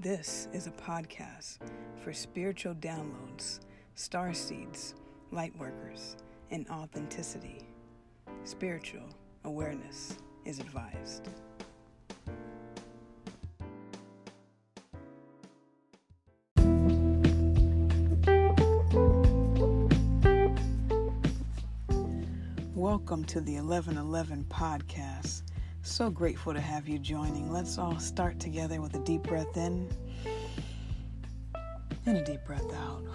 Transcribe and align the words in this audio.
This 0.00 0.46
is 0.52 0.68
a 0.68 0.70
podcast 0.70 1.58
for 2.04 2.12
spiritual 2.12 2.72
downloads, 2.76 3.58
star 3.96 4.32
seeds, 4.32 4.94
light 5.32 5.52
workers, 5.58 6.16
and 6.52 6.68
authenticity. 6.68 7.66
Spiritual 8.44 9.08
awareness 9.42 10.16
is 10.44 10.60
advised. 10.60 11.28
Welcome 22.76 23.24
to 23.24 23.40
the 23.40 23.56
1111 23.56 24.46
podcast. 24.48 25.42
So 25.82 26.10
grateful 26.10 26.52
to 26.54 26.60
have 26.60 26.88
you 26.88 26.98
joining. 26.98 27.52
Let's 27.52 27.78
all 27.78 27.98
start 27.98 28.38
together 28.38 28.80
with 28.80 28.94
a 28.94 28.98
deep 29.00 29.22
breath 29.22 29.56
in 29.56 29.88
and 32.06 32.16
a 32.16 32.24
deep 32.24 32.44
breath 32.44 32.72
out. 32.74 33.02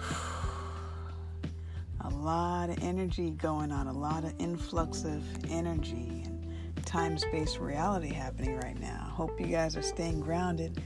A 2.00 2.10
lot 2.10 2.68
of 2.68 2.82
energy 2.82 3.30
going 3.30 3.72
on, 3.72 3.86
a 3.86 3.92
lot 3.92 4.24
of 4.24 4.34
influx 4.38 5.04
of 5.04 5.22
energy 5.50 6.22
and 6.26 6.84
time 6.84 7.16
space 7.16 7.56
reality 7.56 8.12
happening 8.12 8.58
right 8.58 8.78
now. 8.78 9.10
Hope 9.10 9.40
you 9.40 9.46
guys 9.46 9.74
are 9.74 9.82
staying 9.82 10.20
grounded, 10.20 10.82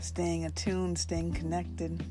staying 0.00 0.44
attuned, 0.44 0.98
staying 0.98 1.32
connected 1.32 2.04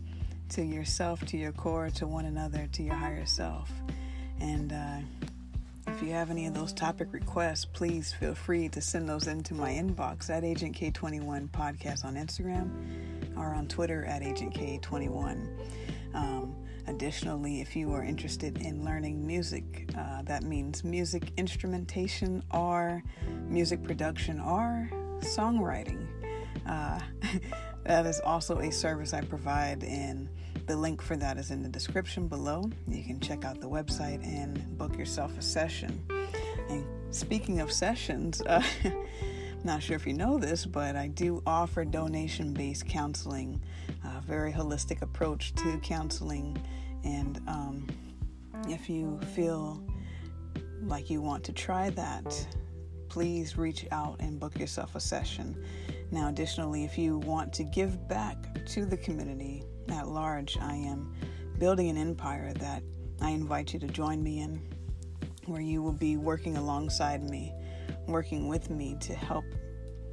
to 0.49 0.63
yourself, 0.63 1.23
to 1.27 1.37
your 1.37 1.51
core, 1.51 1.91
to 1.91 2.07
one 2.07 2.25
another, 2.25 2.67
to 2.71 2.81
your 2.81 2.95
higher 2.95 3.25
self. 3.27 3.69
And 4.39 4.73
uh, 4.73 5.28
if 5.99 6.07
you 6.07 6.13
have 6.13 6.31
any 6.31 6.45
of 6.45 6.53
those 6.53 6.71
topic 6.71 7.09
requests, 7.11 7.65
please 7.65 8.13
feel 8.13 8.33
free 8.33 8.69
to 8.69 8.79
send 8.79 9.09
those 9.09 9.27
into 9.27 9.53
my 9.53 9.71
inbox 9.71 10.29
at 10.29 10.45
Agent 10.45 10.73
K21 10.73 11.49
Podcast 11.49 12.05
on 12.05 12.15
Instagram 12.15 12.69
or 13.35 13.53
on 13.53 13.67
Twitter 13.67 14.05
at 14.05 14.23
Agent 14.23 14.53
K21. 14.53 15.49
Um, 16.13 16.55
additionally, 16.87 17.59
if 17.59 17.75
you 17.75 17.91
are 17.91 18.01
interested 18.01 18.59
in 18.59 18.85
learning 18.85 19.27
music, 19.27 19.89
uh, 19.97 20.21
that 20.21 20.43
means 20.43 20.85
music 20.85 21.33
instrumentation 21.35 22.45
or 22.53 23.03
music 23.49 23.83
production 23.83 24.39
or 24.39 24.89
songwriting. 25.19 26.07
Uh, 26.65 26.97
that 27.83 28.05
is 28.05 28.21
also 28.21 28.59
a 28.59 28.71
service 28.71 29.13
I 29.13 29.19
provide, 29.19 29.83
and 29.83 30.29
the 30.69 30.77
link 30.77 31.01
for 31.01 31.17
that 31.17 31.39
is 31.39 31.49
in 31.49 31.63
the 31.63 31.67
description 31.67 32.27
below. 32.27 32.69
You 32.87 33.03
can 33.03 33.19
check 33.19 33.43
out 33.43 33.59
the 33.59 33.67
website 33.67 34.23
and 34.23 34.77
book 34.77 34.95
yourself 34.99 35.35
a 35.35 35.41
session. 35.41 35.99
And 36.69 36.85
speaking 37.09 37.59
of 37.59 37.71
sessions, 37.71 38.39
uh, 38.45 38.61
not 39.63 39.81
sure 39.81 39.95
if 39.95 40.05
you 40.05 40.13
know 40.13 40.37
this, 40.37 40.67
but 40.67 40.95
I 40.95 41.07
do 41.07 41.41
offer 41.47 41.83
donation 41.85 42.53
based 42.53 42.85
counseling, 42.85 43.59
a 44.05 44.21
very 44.21 44.53
holistic 44.53 45.01
approach 45.01 45.55
to 45.55 45.79
counseling. 45.79 46.55
And 47.03 47.41
um, 47.47 47.87
if 48.67 48.91
you 48.91 49.19
feel 49.33 49.83
like 50.83 51.09
you 51.09 51.19
want 51.19 51.43
to 51.45 51.51
try 51.51 51.89
that, 51.89 52.47
please 53.07 53.57
reach 53.57 53.87
out 53.91 54.17
and 54.19 54.39
book 54.39 54.59
yourself 54.59 54.93
a 54.93 54.99
session. 54.99 55.65
Now, 56.11 56.29
additionally, 56.29 56.83
if 56.83 56.95
you 56.95 57.17
want 57.17 57.53
to 57.53 57.63
give 57.63 58.07
back 58.07 58.63
to 58.67 58.85
the 58.85 58.97
community 58.97 59.63
at 59.91 60.07
large, 60.07 60.57
I 60.57 60.75
am 60.75 61.13
building 61.57 61.89
an 61.89 61.97
empire 61.97 62.53
that 62.53 62.83
I 63.21 63.31
invite 63.31 63.73
you 63.73 63.79
to 63.79 63.87
join 63.87 64.23
me 64.23 64.39
in, 64.39 64.61
where 65.45 65.61
you 65.61 65.81
will 65.81 65.91
be 65.93 66.17
working 66.17 66.57
alongside 66.57 67.29
me, 67.29 67.53
working 68.07 68.47
with 68.47 68.69
me 68.69 68.95
to 69.01 69.13
help 69.13 69.45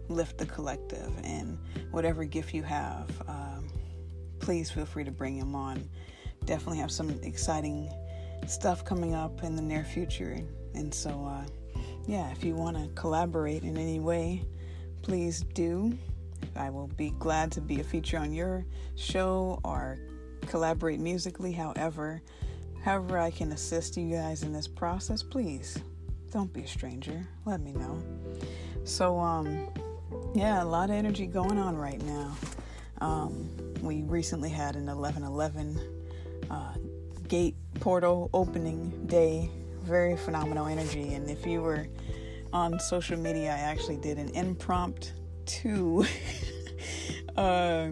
lift 0.09 0.39
the 0.39 0.47
collective. 0.47 1.13
And 1.23 1.59
whatever 1.91 2.25
gift 2.25 2.55
you 2.55 2.63
have, 2.63 3.11
um, 3.29 3.69
please 4.39 4.71
feel 4.71 4.87
free 4.87 5.05
to 5.05 5.11
bring 5.11 5.39
them 5.39 5.55
on. 5.55 5.89
Definitely 6.45 6.79
have 6.79 6.91
some 6.91 7.11
exciting 7.23 7.91
stuff 8.47 8.85
coming 8.85 9.15
up 9.15 9.42
in 9.42 9.57
the 9.57 9.63
near 9.63 9.85
future. 9.85 10.39
And 10.75 10.92
so, 10.92 11.11
uh, 11.25 11.45
yeah, 12.07 12.31
if 12.31 12.45
you 12.45 12.55
want 12.55 12.77
to 12.77 12.89
collaborate 13.01 13.63
in 13.63 13.77
any 13.77 13.98
way, 13.98 14.45
please 15.03 15.45
do. 15.55 15.97
I 16.55 16.70
will 16.70 16.89
be 16.89 17.11
glad 17.19 17.52
to 17.52 17.61
be 17.61 17.80
a 17.80 17.85
feature 17.85 18.19
on 18.19 18.33
your 18.33 18.64
show 18.95 19.61
or 19.64 19.98
collaborate 20.47 21.01
musically. 21.01 21.52
However, 21.52 22.23
however 22.83 23.19
I 23.19 23.30
can 23.30 23.52
assist 23.52 23.97
you 23.97 24.14
guys 24.14 24.42
in 24.42 24.52
this 24.52 24.69
process, 24.69 25.23
please 25.23 25.79
don't 26.33 26.52
be 26.52 26.63
a 26.63 26.67
stranger. 26.67 27.27
Let 27.45 27.61
me 27.61 27.73
know. 27.73 28.02
So, 28.85 29.19
um, 29.19 29.69
yeah, 30.35 30.63
a 30.63 30.64
lot 30.64 30.91
of 30.91 30.97
energy 30.97 31.27
going 31.27 31.58
on 31.58 31.77
right 31.77 32.02
now. 32.02 32.36
Um, 33.01 33.51
we 33.83 34.03
recently 34.03 34.51
had 34.51 34.77
an 34.77 34.86
1111 34.86 35.79
uh, 36.51 36.74
gate 37.29 37.57
portal 37.80 38.30
opening 38.33 39.07
day 39.07 39.51
very 39.86 40.17
phenomenal 40.17 40.67
energy. 40.67 41.14
And 41.14 41.30
if 41.30 41.47
you 41.47 41.63
were 41.63 41.86
on 42.53 42.79
social 42.80 43.17
media, 43.17 43.53
I 43.53 43.58
actually 43.58 43.97
did 43.98 44.18
an 44.18 44.29
impromptu, 44.30 45.11
uh, 47.36 47.89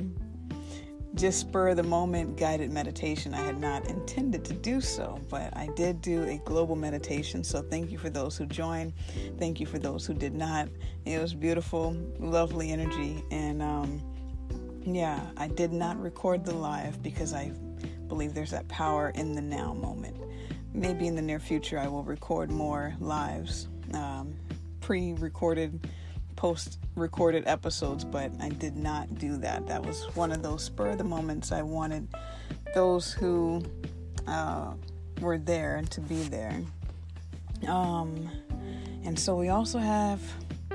just 1.14 1.40
spur 1.40 1.74
the 1.74 1.82
moment 1.82 2.36
guided 2.36 2.70
meditation. 2.72 3.34
I 3.34 3.44
had 3.44 3.60
not 3.60 3.86
intended 3.86 4.44
to 4.46 4.54
do 4.54 4.80
so, 4.80 5.20
but 5.30 5.56
I 5.56 5.68
did 5.76 6.00
do 6.00 6.24
a 6.24 6.38
global 6.44 6.76
meditation. 6.76 7.44
So 7.44 7.62
thank 7.62 7.90
you 7.90 7.98
for 7.98 8.10
those 8.10 8.36
who 8.36 8.46
joined. 8.46 8.92
Thank 9.38 9.60
you 9.60 9.66
for 9.66 9.78
those 9.78 10.06
who 10.06 10.14
did 10.14 10.34
not. 10.34 10.68
It 11.04 11.20
was 11.20 11.34
beautiful, 11.34 11.96
lovely 12.18 12.70
energy. 12.70 13.22
And 13.30 13.62
um, 13.62 14.02
yeah, 14.84 15.20
I 15.36 15.48
did 15.48 15.72
not 15.72 16.00
record 16.00 16.44
the 16.44 16.54
live 16.54 17.02
because 17.02 17.32
I 17.32 17.52
believe 18.08 18.34
there's 18.34 18.50
that 18.50 18.68
power 18.68 19.10
in 19.10 19.34
the 19.34 19.42
now 19.42 19.72
moment 19.72 20.16
maybe 20.74 21.06
in 21.06 21.14
the 21.14 21.22
near 21.22 21.38
future 21.38 21.78
I 21.78 21.86
will 21.86 22.02
record 22.02 22.50
more 22.50 22.94
lives, 22.98 23.68
um, 23.94 24.34
pre 24.80 25.14
recorded, 25.14 25.88
post 26.44 26.78
recorded 26.94 27.42
episodes, 27.46 28.04
but 28.04 28.30
I 28.38 28.50
did 28.50 28.76
not 28.76 29.18
do 29.18 29.38
that. 29.38 29.66
That 29.66 29.82
was 29.82 30.04
one 30.14 30.30
of 30.30 30.42
those 30.42 30.62
spur 30.62 30.90
of 30.90 30.98
the 30.98 31.04
moments 31.04 31.52
I 31.52 31.62
wanted 31.62 32.06
those 32.74 33.14
who 33.14 33.62
uh, 34.26 34.74
were 35.22 35.38
there 35.38 35.82
to 35.88 36.00
be 36.02 36.22
there. 36.24 36.60
Um, 37.66 38.28
and 39.04 39.18
so 39.18 39.34
we 39.36 39.48
also 39.48 39.78
have, 39.78 40.20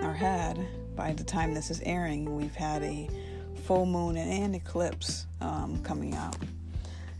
or 0.01 0.11
had, 0.11 0.57
by 0.95 1.13
the 1.13 1.23
time 1.23 1.53
this 1.53 1.69
is 1.69 1.81
airing, 1.81 2.35
we've 2.35 2.55
had 2.55 2.81
a 2.81 3.07
full 3.65 3.85
moon 3.85 4.17
and 4.17 4.55
eclipse 4.55 5.27
um, 5.39 5.83
coming 5.83 6.15
out. 6.15 6.35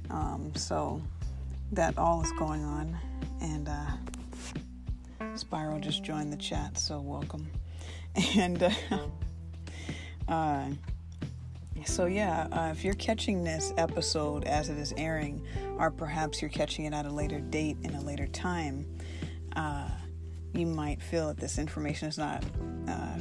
Um, 0.09 0.51
so 0.55 0.99
that 1.73 1.95
all 1.99 2.23
is 2.23 2.31
going 2.39 2.63
on. 2.63 2.97
And 3.41 3.69
uh, 3.69 5.35
Spiral 5.35 5.79
just 5.79 6.03
joined 6.03 6.33
the 6.33 6.37
chat, 6.37 6.79
so 6.79 6.99
welcome. 6.99 7.47
And 8.35 8.63
uh, 8.63 8.69
uh, 10.27 10.65
so, 11.85 12.05
yeah, 12.05 12.47
uh, 12.51 12.71
if 12.71 12.83
you're 12.83 12.93
catching 12.95 13.43
this 13.43 13.73
episode 13.77 14.43
as 14.43 14.69
it 14.69 14.77
is 14.77 14.93
airing, 14.97 15.45
or 15.77 15.89
perhaps 15.89 16.41
you're 16.41 16.49
catching 16.49 16.85
it 16.85 16.93
at 16.93 17.05
a 17.05 17.11
later 17.11 17.39
date 17.39 17.77
in 17.83 17.95
a 17.95 18.01
later 18.01 18.27
time, 18.27 18.85
uh, 19.55 19.89
you 20.53 20.65
might 20.65 21.01
feel 21.01 21.27
that 21.27 21.37
this 21.37 21.57
information 21.57 22.09
is 22.09 22.17
not 22.17 22.43
uh, 22.87 23.17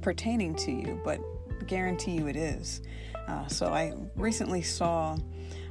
pertaining 0.00 0.54
to 0.54 0.72
you, 0.72 1.00
but 1.04 1.20
guarantee 1.66 2.12
you 2.12 2.28
it 2.28 2.36
is. 2.36 2.80
so, 3.48 3.66
I 3.66 3.92
recently 4.16 4.62
saw 4.62 5.16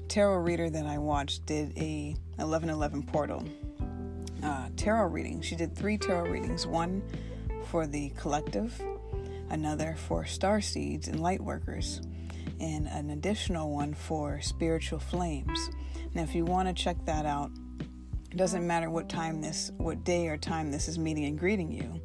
tarot 0.08 0.38
reader 0.38 0.70
that 0.70 0.86
I 0.86 1.00
watched 1.00 1.46
did 1.46 1.78
a 1.78 2.16
1111 2.36 3.04
portal 3.04 3.44
uh, 4.44 4.70
tarot 4.76 5.08
reading. 5.08 5.42
She 5.42 5.56
did 5.56 5.76
three 5.76 5.98
tarot 5.98 6.30
readings 6.30 6.68
one 6.68 7.02
for 7.78 7.86
the 7.86 8.10
collective, 8.18 8.82
another 9.52 9.96
for 10.08 10.26
star 10.26 10.60
seeds 10.60 11.08
and 11.08 11.20
light 11.20 11.40
workers, 11.40 12.02
and 12.60 12.88
an 12.88 13.12
additional 13.12 13.70
one 13.70 13.94
for 13.94 14.42
spiritual 14.42 14.98
flames. 14.98 15.70
Now, 16.16 16.24
if 16.24 16.34
you 16.34 16.44
want 16.44 16.68
to 16.70 16.74
check 16.74 16.98
that 17.06 17.28
out, 17.28 17.52
it 18.32 18.36
doesn't 18.36 18.66
matter 18.66 18.90
what 18.90 19.10
time 19.10 19.44
this, 19.44 19.72
what 19.78 20.04
day 20.04 20.28
or 20.28 20.38
time 20.38 20.72
this 20.72 20.88
is 20.88 20.98
meeting 20.98 21.26
and 21.26 21.38
greeting 21.38 21.72
you. 21.72 22.02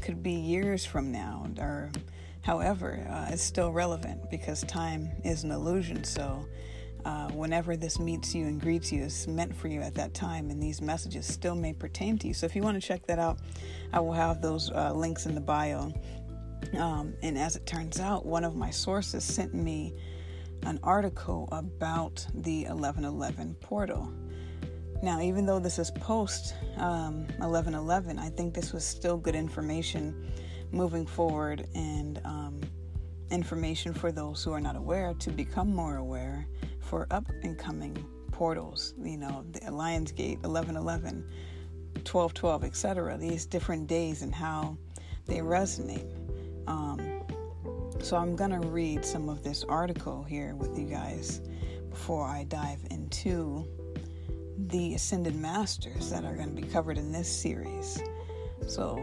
Could 0.00 0.22
be 0.22 0.30
years 0.30 0.84
from 0.84 1.10
now, 1.10 1.48
or 1.58 1.90
however, 2.42 3.04
uh, 3.10 3.26
it's 3.32 3.42
still 3.42 3.72
relevant 3.72 4.30
because 4.30 4.60
time 4.62 5.10
is 5.24 5.42
an 5.42 5.50
illusion. 5.50 6.04
So 6.04 6.46
uh, 7.06 7.28
whenever 7.28 7.76
this 7.76 8.00
meets 8.00 8.34
you 8.34 8.46
and 8.46 8.60
greets 8.60 8.90
you 8.90 9.04
is 9.04 9.28
meant 9.28 9.54
for 9.54 9.68
you 9.68 9.80
at 9.80 9.94
that 9.94 10.12
time, 10.12 10.50
and 10.50 10.60
these 10.60 10.82
messages 10.82 11.24
still 11.24 11.54
may 11.54 11.72
pertain 11.72 12.18
to 12.18 12.26
you. 12.26 12.34
So 12.34 12.46
if 12.46 12.56
you 12.56 12.62
want 12.62 12.82
to 12.82 12.84
check 12.84 13.06
that 13.06 13.20
out, 13.20 13.38
I 13.92 14.00
will 14.00 14.12
have 14.12 14.42
those 14.42 14.72
uh, 14.72 14.92
links 14.92 15.24
in 15.24 15.36
the 15.36 15.40
bio. 15.40 15.94
Um, 16.76 17.14
and 17.22 17.38
as 17.38 17.54
it 17.54 17.64
turns 17.64 18.00
out, 18.00 18.26
one 18.26 18.42
of 18.42 18.56
my 18.56 18.70
sources 18.70 19.22
sent 19.22 19.54
me 19.54 19.94
an 20.64 20.80
article 20.82 21.48
about 21.52 22.26
the 22.34 22.64
1111 22.64 23.54
portal. 23.60 24.12
Now, 25.00 25.20
even 25.20 25.46
though 25.46 25.60
this 25.60 25.78
is 25.78 25.92
post 25.92 26.56
um, 26.76 27.20
1111, 27.38 28.18
I 28.18 28.30
think 28.30 28.52
this 28.52 28.72
was 28.72 28.84
still 28.84 29.16
good 29.16 29.36
information 29.36 30.32
moving 30.72 31.06
forward 31.06 31.68
and 31.76 32.20
um, 32.24 32.60
information 33.30 33.94
for 33.94 34.10
those 34.10 34.42
who 34.42 34.50
are 34.50 34.60
not 34.60 34.74
aware 34.74 35.14
to 35.14 35.30
become 35.30 35.72
more 35.72 35.98
aware 35.98 36.48
for 36.86 37.06
up 37.10 37.28
and 37.42 37.58
coming 37.58 37.96
portals, 38.30 38.94
you 39.02 39.16
know, 39.16 39.44
the 39.52 39.60
Lionsgate, 39.60 40.42
1111, 40.42 41.24
1212, 42.04 42.64
etc. 42.64 43.18
These 43.18 43.46
different 43.46 43.86
days 43.86 44.22
and 44.22 44.34
how 44.34 44.76
they 45.26 45.38
resonate. 45.38 46.10
Um, 46.68 47.22
so 48.00 48.16
I'm 48.16 48.36
going 48.36 48.50
to 48.50 48.60
read 48.68 49.04
some 49.04 49.28
of 49.28 49.42
this 49.42 49.64
article 49.64 50.22
here 50.22 50.54
with 50.54 50.78
you 50.78 50.86
guys 50.86 51.40
before 51.90 52.26
I 52.26 52.44
dive 52.44 52.80
into 52.90 53.66
the 54.58 54.94
Ascended 54.94 55.34
Masters 55.34 56.10
that 56.10 56.24
are 56.24 56.34
going 56.34 56.54
to 56.54 56.62
be 56.62 56.68
covered 56.68 56.98
in 56.98 57.10
this 57.10 57.28
series. 57.28 58.02
So, 58.66 58.96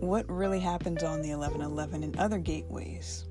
what 0.00 0.28
really 0.30 0.60
happens 0.60 1.02
on 1.02 1.22
the 1.22 1.30
1111 1.30 2.02
and 2.02 2.16
other 2.18 2.38
gateways? 2.38 3.26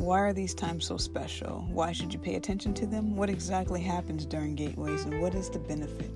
Why 0.00 0.20
are 0.20 0.32
these 0.32 0.54
times 0.54 0.86
so 0.86 0.96
special? 0.96 1.66
Why 1.68 1.92
should 1.92 2.10
you 2.10 2.18
pay 2.18 2.36
attention 2.36 2.72
to 2.72 2.86
them? 2.86 3.16
What 3.16 3.28
exactly 3.28 3.82
happens 3.82 4.24
during 4.24 4.54
gateways 4.54 5.04
and 5.04 5.20
what 5.20 5.34
is 5.34 5.50
the 5.50 5.58
benefit? 5.58 6.10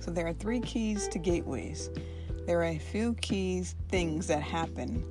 So, 0.00 0.10
there 0.10 0.26
are 0.26 0.32
three 0.32 0.58
keys 0.58 1.06
to 1.06 1.18
gateways. 1.20 1.90
There 2.44 2.58
are 2.58 2.64
a 2.64 2.78
few 2.78 3.14
keys 3.20 3.76
things 3.88 4.26
that 4.26 4.42
happen, 4.42 5.04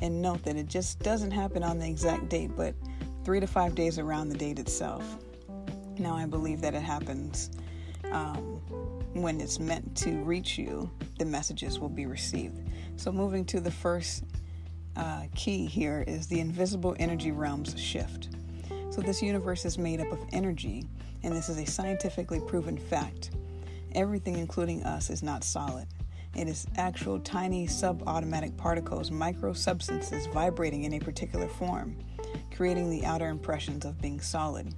and 0.00 0.22
note 0.22 0.44
that 0.44 0.56
it 0.56 0.66
just 0.66 1.00
doesn't 1.00 1.30
happen 1.30 1.62
on 1.62 1.78
the 1.78 1.86
exact 1.86 2.30
date, 2.30 2.52
but 2.56 2.74
three 3.22 3.38
to 3.38 3.46
five 3.46 3.74
days 3.74 3.98
around 3.98 4.30
the 4.30 4.38
date 4.38 4.58
itself. 4.58 5.18
Now, 5.98 6.16
I 6.16 6.24
believe 6.24 6.62
that 6.62 6.72
it 6.72 6.82
happens 6.82 7.50
um, 8.12 8.62
when 9.12 9.42
it's 9.42 9.58
meant 9.58 9.94
to 9.98 10.12
reach 10.22 10.56
you, 10.56 10.90
the 11.18 11.26
messages 11.26 11.78
will 11.78 11.90
be 11.90 12.06
received. 12.06 12.66
So, 12.96 13.12
moving 13.12 13.44
to 13.44 13.60
the 13.60 13.70
first 13.70 14.24
uh, 14.98 15.22
key 15.34 15.64
here 15.64 16.04
is 16.06 16.26
the 16.26 16.40
invisible 16.40 16.94
energy 16.98 17.30
realms 17.30 17.78
shift. 17.80 18.30
So, 18.90 19.00
this 19.00 19.22
universe 19.22 19.64
is 19.64 19.78
made 19.78 20.00
up 20.00 20.10
of 20.10 20.18
energy, 20.32 20.84
and 21.22 21.34
this 21.34 21.48
is 21.48 21.58
a 21.58 21.66
scientifically 21.66 22.40
proven 22.40 22.76
fact. 22.76 23.30
Everything, 23.94 24.36
including 24.38 24.82
us, 24.82 25.08
is 25.08 25.22
not 25.22 25.44
solid. 25.44 25.86
It 26.34 26.48
is 26.48 26.66
actual 26.76 27.18
tiny 27.20 27.66
subatomic 27.66 28.56
particles, 28.56 29.10
micro 29.10 29.52
substances 29.52 30.26
vibrating 30.26 30.84
in 30.84 30.94
a 30.94 30.98
particular 30.98 31.48
form, 31.48 31.96
creating 32.54 32.90
the 32.90 33.04
outer 33.04 33.28
impressions 33.28 33.84
of 33.84 34.00
being 34.00 34.20
solid. 34.20 34.74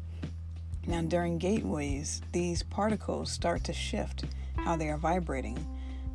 Now, 0.86 1.02
during 1.02 1.38
gateways, 1.38 2.20
these 2.32 2.62
particles 2.62 3.30
start 3.30 3.64
to 3.64 3.72
shift 3.72 4.24
how 4.56 4.76
they 4.76 4.88
are 4.88 4.96
vibrating. 4.98 5.58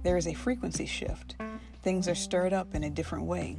There 0.04 0.18
is 0.18 0.28
a 0.28 0.34
frequency 0.34 0.86
shift. 0.86 1.36
Things 1.82 2.08
are 2.08 2.16
stirred 2.16 2.54
up 2.54 2.76
in 2.76 2.84
a 2.84 2.90
different 2.90 3.26
way. 3.26 3.58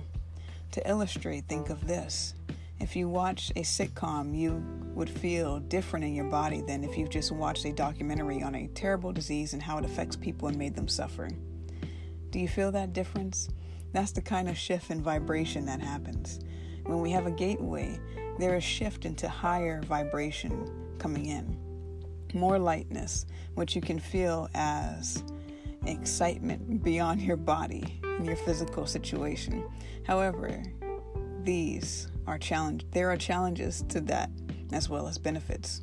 To 0.72 0.88
illustrate, 0.88 1.48
think 1.48 1.70
of 1.70 1.86
this. 1.86 2.34
If 2.78 2.94
you 2.94 3.08
watch 3.08 3.50
a 3.56 3.62
sitcom, 3.62 4.36
you 4.36 4.62
would 4.94 5.08
feel 5.08 5.60
different 5.60 6.04
in 6.04 6.14
your 6.14 6.26
body 6.26 6.60
than 6.60 6.84
if 6.84 6.98
you 6.98 7.08
just 7.08 7.32
watched 7.32 7.64
a 7.64 7.72
documentary 7.72 8.42
on 8.42 8.54
a 8.54 8.68
terrible 8.68 9.12
disease 9.12 9.54
and 9.54 9.62
how 9.62 9.78
it 9.78 9.84
affects 9.84 10.16
people 10.16 10.48
and 10.48 10.58
made 10.58 10.74
them 10.74 10.88
suffer. 10.88 11.30
Do 12.30 12.38
you 12.38 12.48
feel 12.48 12.70
that 12.72 12.92
difference? 12.92 13.48
That's 13.92 14.12
the 14.12 14.20
kind 14.20 14.48
of 14.48 14.58
shift 14.58 14.90
in 14.90 15.02
vibration 15.02 15.64
that 15.66 15.80
happens. 15.80 16.40
When 16.84 17.00
we 17.00 17.10
have 17.12 17.26
a 17.26 17.30
gateway, 17.30 17.98
there 18.38 18.56
is 18.56 18.64
shift 18.64 19.06
into 19.06 19.28
higher 19.28 19.80
vibration 19.82 20.70
coming 20.98 21.26
in, 21.26 21.56
more 22.34 22.58
lightness, 22.58 23.24
which 23.54 23.74
you 23.74 23.80
can 23.80 23.98
feel 23.98 24.50
as 24.54 25.24
excitement 25.88 26.82
beyond 26.82 27.20
your 27.20 27.36
body 27.36 28.00
and 28.02 28.26
your 28.26 28.36
physical 28.36 28.86
situation. 28.86 29.64
However, 30.06 30.62
these 31.42 32.08
are 32.26 32.38
challenge 32.38 32.84
there 32.90 33.10
are 33.10 33.16
challenges 33.16 33.84
to 33.88 34.00
that 34.02 34.30
as 34.72 34.88
well 34.88 35.06
as 35.06 35.18
benefits. 35.18 35.80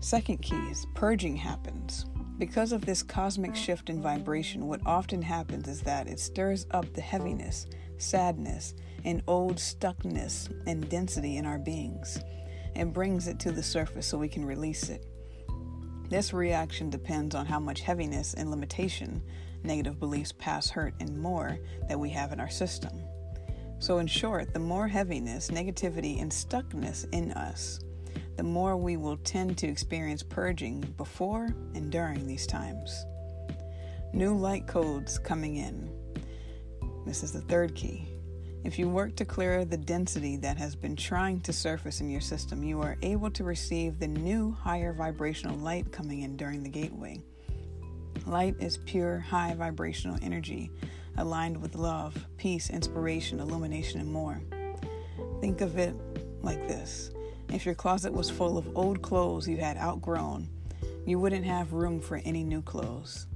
Second 0.00 0.38
key 0.38 0.56
is 0.70 0.86
purging 0.94 1.36
happens. 1.36 2.06
Because 2.38 2.72
of 2.72 2.84
this 2.84 3.02
cosmic 3.02 3.56
shift 3.56 3.88
in 3.88 4.02
vibration, 4.02 4.66
what 4.66 4.80
often 4.84 5.22
happens 5.22 5.68
is 5.68 5.80
that 5.82 6.06
it 6.06 6.20
stirs 6.20 6.66
up 6.70 6.92
the 6.92 7.00
heaviness, 7.00 7.66
sadness, 7.96 8.74
and 9.04 9.22
old 9.26 9.56
stuckness 9.56 10.52
and 10.66 10.88
density 10.88 11.38
in 11.38 11.46
our 11.46 11.58
beings 11.58 12.20
and 12.74 12.92
brings 12.92 13.26
it 13.26 13.38
to 13.40 13.52
the 13.52 13.62
surface 13.62 14.06
so 14.06 14.18
we 14.18 14.28
can 14.28 14.44
release 14.44 14.90
it. 14.90 15.06
This 16.08 16.32
reaction 16.32 16.88
depends 16.88 17.34
on 17.34 17.46
how 17.46 17.58
much 17.58 17.80
heaviness 17.80 18.34
and 18.34 18.50
limitation, 18.50 19.22
negative 19.64 19.98
beliefs, 19.98 20.32
past 20.32 20.70
hurt, 20.70 20.94
and 21.00 21.18
more 21.18 21.58
that 21.88 21.98
we 21.98 22.10
have 22.10 22.32
in 22.32 22.38
our 22.38 22.48
system. 22.48 22.92
So, 23.78 23.98
in 23.98 24.06
short, 24.06 24.52
the 24.54 24.60
more 24.60 24.88
heaviness, 24.88 25.50
negativity, 25.50 26.22
and 26.22 26.30
stuckness 26.30 27.06
in 27.12 27.32
us, 27.32 27.80
the 28.36 28.42
more 28.42 28.76
we 28.76 28.96
will 28.96 29.16
tend 29.18 29.58
to 29.58 29.66
experience 29.66 30.22
purging 30.22 30.80
before 30.96 31.48
and 31.74 31.90
during 31.90 32.26
these 32.26 32.46
times. 32.46 33.04
New 34.12 34.34
light 34.34 34.66
codes 34.66 35.18
coming 35.18 35.56
in. 35.56 35.90
This 37.04 37.22
is 37.22 37.32
the 37.32 37.42
third 37.42 37.74
key. 37.74 38.15
If 38.66 38.80
you 38.80 38.88
work 38.88 39.14
to 39.16 39.24
clear 39.24 39.64
the 39.64 39.76
density 39.76 40.36
that 40.38 40.56
has 40.56 40.74
been 40.74 40.96
trying 40.96 41.40
to 41.42 41.52
surface 41.52 42.00
in 42.00 42.10
your 42.10 42.20
system, 42.20 42.64
you 42.64 42.82
are 42.82 42.96
able 43.00 43.30
to 43.30 43.44
receive 43.44 44.00
the 44.00 44.08
new 44.08 44.50
higher 44.50 44.92
vibrational 44.92 45.56
light 45.56 45.92
coming 45.92 46.22
in 46.22 46.36
during 46.36 46.64
the 46.64 46.68
gateway. 46.68 47.22
Light 48.26 48.56
is 48.58 48.78
pure, 48.78 49.20
high 49.20 49.54
vibrational 49.54 50.18
energy 50.20 50.72
aligned 51.16 51.62
with 51.62 51.76
love, 51.76 52.26
peace, 52.38 52.68
inspiration, 52.68 53.38
illumination, 53.38 54.00
and 54.00 54.12
more. 54.12 54.42
Think 55.40 55.60
of 55.60 55.78
it 55.78 55.94
like 56.42 56.66
this 56.66 57.12
if 57.50 57.64
your 57.64 57.76
closet 57.76 58.12
was 58.12 58.28
full 58.28 58.58
of 58.58 58.76
old 58.76 59.00
clothes 59.00 59.46
you 59.46 59.58
had 59.58 59.76
outgrown, 59.76 60.48
you 61.06 61.20
wouldn't 61.20 61.46
have 61.46 61.72
room 61.72 62.00
for 62.00 62.16
any 62.24 62.42
new 62.42 62.62
clothes. 62.62 63.28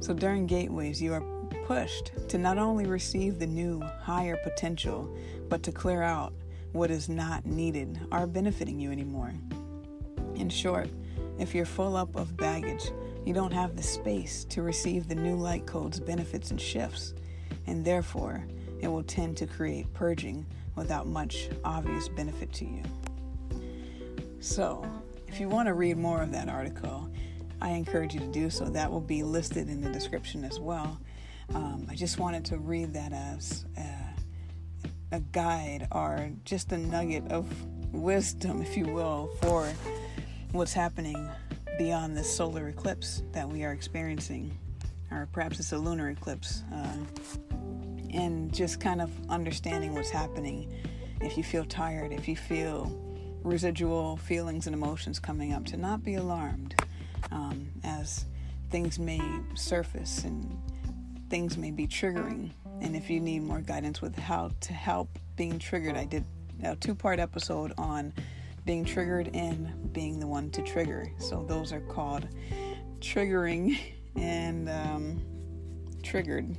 So 0.00 0.12
during 0.12 0.46
gateways, 0.46 1.00
you 1.00 1.14
are 1.14 1.37
pushed 1.66 2.12
to 2.28 2.38
not 2.38 2.58
only 2.58 2.86
receive 2.86 3.38
the 3.38 3.46
new, 3.46 3.80
higher 4.00 4.36
potential, 4.42 5.14
but 5.48 5.62
to 5.62 5.72
clear 5.72 6.02
out 6.02 6.32
what 6.72 6.90
is 6.90 7.08
not 7.08 7.46
needed 7.46 7.98
or 8.12 8.26
benefiting 8.26 8.78
you 8.78 8.90
anymore. 8.90 9.32
In 10.34 10.48
short, 10.48 10.88
if 11.38 11.54
you're 11.54 11.66
full 11.66 11.96
up 11.96 12.14
of 12.16 12.36
baggage, 12.36 12.90
you 13.24 13.32
don't 13.32 13.52
have 13.52 13.76
the 13.76 13.82
space 13.82 14.44
to 14.46 14.62
receive 14.62 15.08
the 15.08 15.14
new 15.14 15.36
light 15.36 15.66
code's 15.66 16.00
benefits 16.00 16.50
and 16.50 16.60
shifts, 16.60 17.14
and 17.66 17.84
therefore 17.84 18.46
it 18.80 18.88
will 18.88 19.02
tend 19.02 19.36
to 19.36 19.46
create 19.46 19.92
purging 19.92 20.46
without 20.76 21.06
much 21.06 21.48
obvious 21.64 22.08
benefit 22.08 22.52
to 22.54 22.64
you. 22.64 22.82
So, 24.40 24.84
if 25.26 25.40
you 25.40 25.48
want 25.48 25.66
to 25.66 25.74
read 25.74 25.96
more 25.96 26.22
of 26.22 26.30
that 26.32 26.48
article, 26.48 27.10
I 27.60 27.70
encourage 27.70 28.14
you 28.14 28.20
to 28.20 28.26
do 28.26 28.50
so. 28.50 28.66
That 28.66 28.90
will 28.90 29.00
be 29.00 29.22
listed 29.22 29.68
in 29.68 29.80
the 29.80 29.90
description 29.90 30.44
as 30.44 30.60
well. 30.60 30.98
Um, 31.54 31.86
I 31.90 31.94
just 31.94 32.18
wanted 32.18 32.44
to 32.46 32.58
read 32.58 32.92
that 32.94 33.12
as 33.12 33.64
a, 33.76 35.16
a 35.16 35.20
guide 35.20 35.88
or 35.90 36.30
just 36.44 36.72
a 36.72 36.78
nugget 36.78 37.30
of 37.30 37.46
wisdom, 37.92 38.60
if 38.60 38.76
you 38.76 38.86
will, 38.86 39.30
for 39.40 39.68
what's 40.52 40.72
happening 40.72 41.28
beyond 41.78 42.16
this 42.16 42.34
solar 42.34 42.68
eclipse 42.68 43.22
that 43.32 43.48
we 43.48 43.64
are 43.64 43.72
experiencing, 43.72 44.56
or 45.10 45.28
perhaps 45.32 45.58
it's 45.58 45.72
a 45.72 45.78
lunar 45.78 46.10
eclipse, 46.10 46.64
uh, 46.74 46.96
and 48.12 48.52
just 48.52 48.80
kind 48.80 49.00
of 49.00 49.10
understanding 49.30 49.94
what's 49.94 50.10
happening. 50.10 50.72
If 51.20 51.36
you 51.36 51.44
feel 51.44 51.64
tired, 51.64 52.12
if 52.12 52.28
you 52.28 52.36
feel 52.36 52.92
residual 53.42 54.16
feelings 54.16 54.66
and 54.66 54.74
emotions 54.74 55.18
coming 55.18 55.52
up, 55.52 55.64
to 55.66 55.76
not 55.76 56.02
be 56.02 56.16
alarmed 56.16 56.74
um, 57.30 57.68
as 57.84 58.26
things 58.70 58.98
may 58.98 59.20
surface 59.54 60.24
and 60.24 60.60
things 61.28 61.56
may 61.56 61.70
be 61.70 61.86
triggering. 61.86 62.50
And 62.80 62.94
if 62.94 63.10
you 63.10 63.20
need 63.20 63.42
more 63.42 63.60
guidance 63.60 64.00
with 64.00 64.16
how 64.16 64.50
to 64.60 64.72
help 64.72 65.18
being 65.36 65.58
triggered, 65.58 65.96
I 65.96 66.04
did 66.04 66.24
a 66.62 66.76
two 66.76 66.94
part 66.94 67.18
episode 67.18 67.72
on 67.78 68.12
being 68.64 68.84
triggered 68.84 69.30
and 69.34 69.92
being 69.92 70.20
the 70.20 70.26
one 70.26 70.50
to 70.50 70.62
trigger. 70.62 71.10
So 71.18 71.44
those 71.48 71.72
are 71.72 71.80
called 71.80 72.28
triggering 73.00 73.78
and 74.16 74.68
um, 74.68 75.22
triggered. 76.02 76.56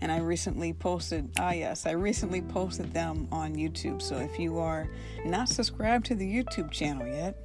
And 0.00 0.12
I 0.12 0.18
recently 0.18 0.72
posted, 0.72 1.30
ah, 1.38 1.52
yes, 1.52 1.86
I 1.86 1.92
recently 1.92 2.42
posted 2.42 2.92
them 2.92 3.28
on 3.32 3.54
YouTube. 3.54 4.02
So 4.02 4.16
if 4.16 4.38
you 4.38 4.58
are 4.58 4.88
not 5.24 5.48
subscribed 5.48 6.06
to 6.06 6.14
the 6.14 6.26
YouTube 6.26 6.70
channel 6.70 7.06
yet, 7.06 7.36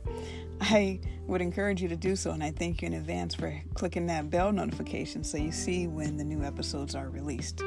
I 0.61 0.99
would 1.27 1.41
encourage 1.41 1.81
you 1.81 1.87
to 1.87 1.95
do 1.95 2.15
so, 2.15 2.31
and 2.31 2.43
I 2.43 2.51
thank 2.51 2.81
you 2.81 2.87
in 2.87 2.93
advance 2.93 3.35
for 3.35 3.61
clicking 3.75 4.07
that 4.07 4.29
bell 4.29 4.51
notification 4.51 5.23
so 5.23 5.37
you 5.37 5.51
see 5.51 5.87
when 5.87 6.17
the 6.17 6.23
new 6.23 6.43
episodes 6.43 6.95
are 6.95 7.09
released. 7.09 7.61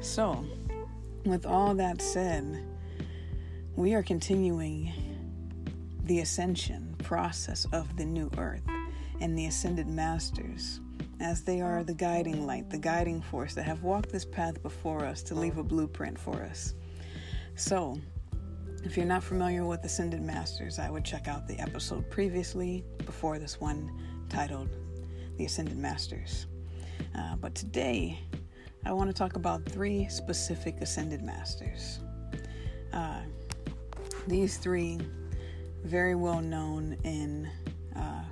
So, 0.00 0.44
with 1.24 1.46
all 1.46 1.74
that 1.74 2.02
said, 2.02 2.66
we 3.76 3.94
are 3.94 4.02
continuing 4.02 4.92
the 6.04 6.20
ascension 6.20 6.94
process 6.98 7.66
of 7.72 7.96
the 7.96 8.04
new 8.04 8.30
earth 8.36 8.62
and 9.20 9.38
the 9.38 9.46
ascended 9.46 9.86
masters, 9.86 10.80
as 11.20 11.42
they 11.42 11.60
are 11.60 11.84
the 11.84 11.94
guiding 11.94 12.46
light, 12.46 12.68
the 12.68 12.78
guiding 12.78 13.22
force 13.22 13.54
that 13.54 13.64
have 13.64 13.82
walked 13.82 14.10
this 14.10 14.24
path 14.24 14.62
before 14.62 15.04
us 15.04 15.22
to 15.22 15.34
leave 15.34 15.58
a 15.58 15.62
blueprint 15.62 16.18
for 16.18 16.42
us. 16.42 16.74
So, 17.54 18.00
If 18.82 18.96
you're 18.96 19.04
not 19.04 19.22
familiar 19.22 19.66
with 19.66 19.84
Ascended 19.84 20.22
Masters, 20.22 20.78
I 20.78 20.88
would 20.90 21.04
check 21.04 21.28
out 21.28 21.46
the 21.46 21.58
episode 21.60 22.08
previously 22.08 22.82
before 23.04 23.38
this 23.38 23.60
one 23.60 23.92
titled 24.30 24.70
The 25.36 25.44
Ascended 25.44 25.76
Masters. 25.76 26.46
Uh, 27.16 27.36
but 27.36 27.54
today, 27.54 28.18
I 28.86 28.92
want 28.92 29.10
to 29.10 29.14
talk 29.14 29.36
about 29.36 29.66
three 29.66 30.08
specific 30.08 30.80
Ascended 30.80 31.22
Masters. 31.22 32.00
Uh, 32.94 33.20
these 34.26 34.56
three, 34.56 34.98
very 35.84 36.14
well 36.14 36.40
known 36.40 36.96
in 37.04 37.50
uh, 37.94 38.24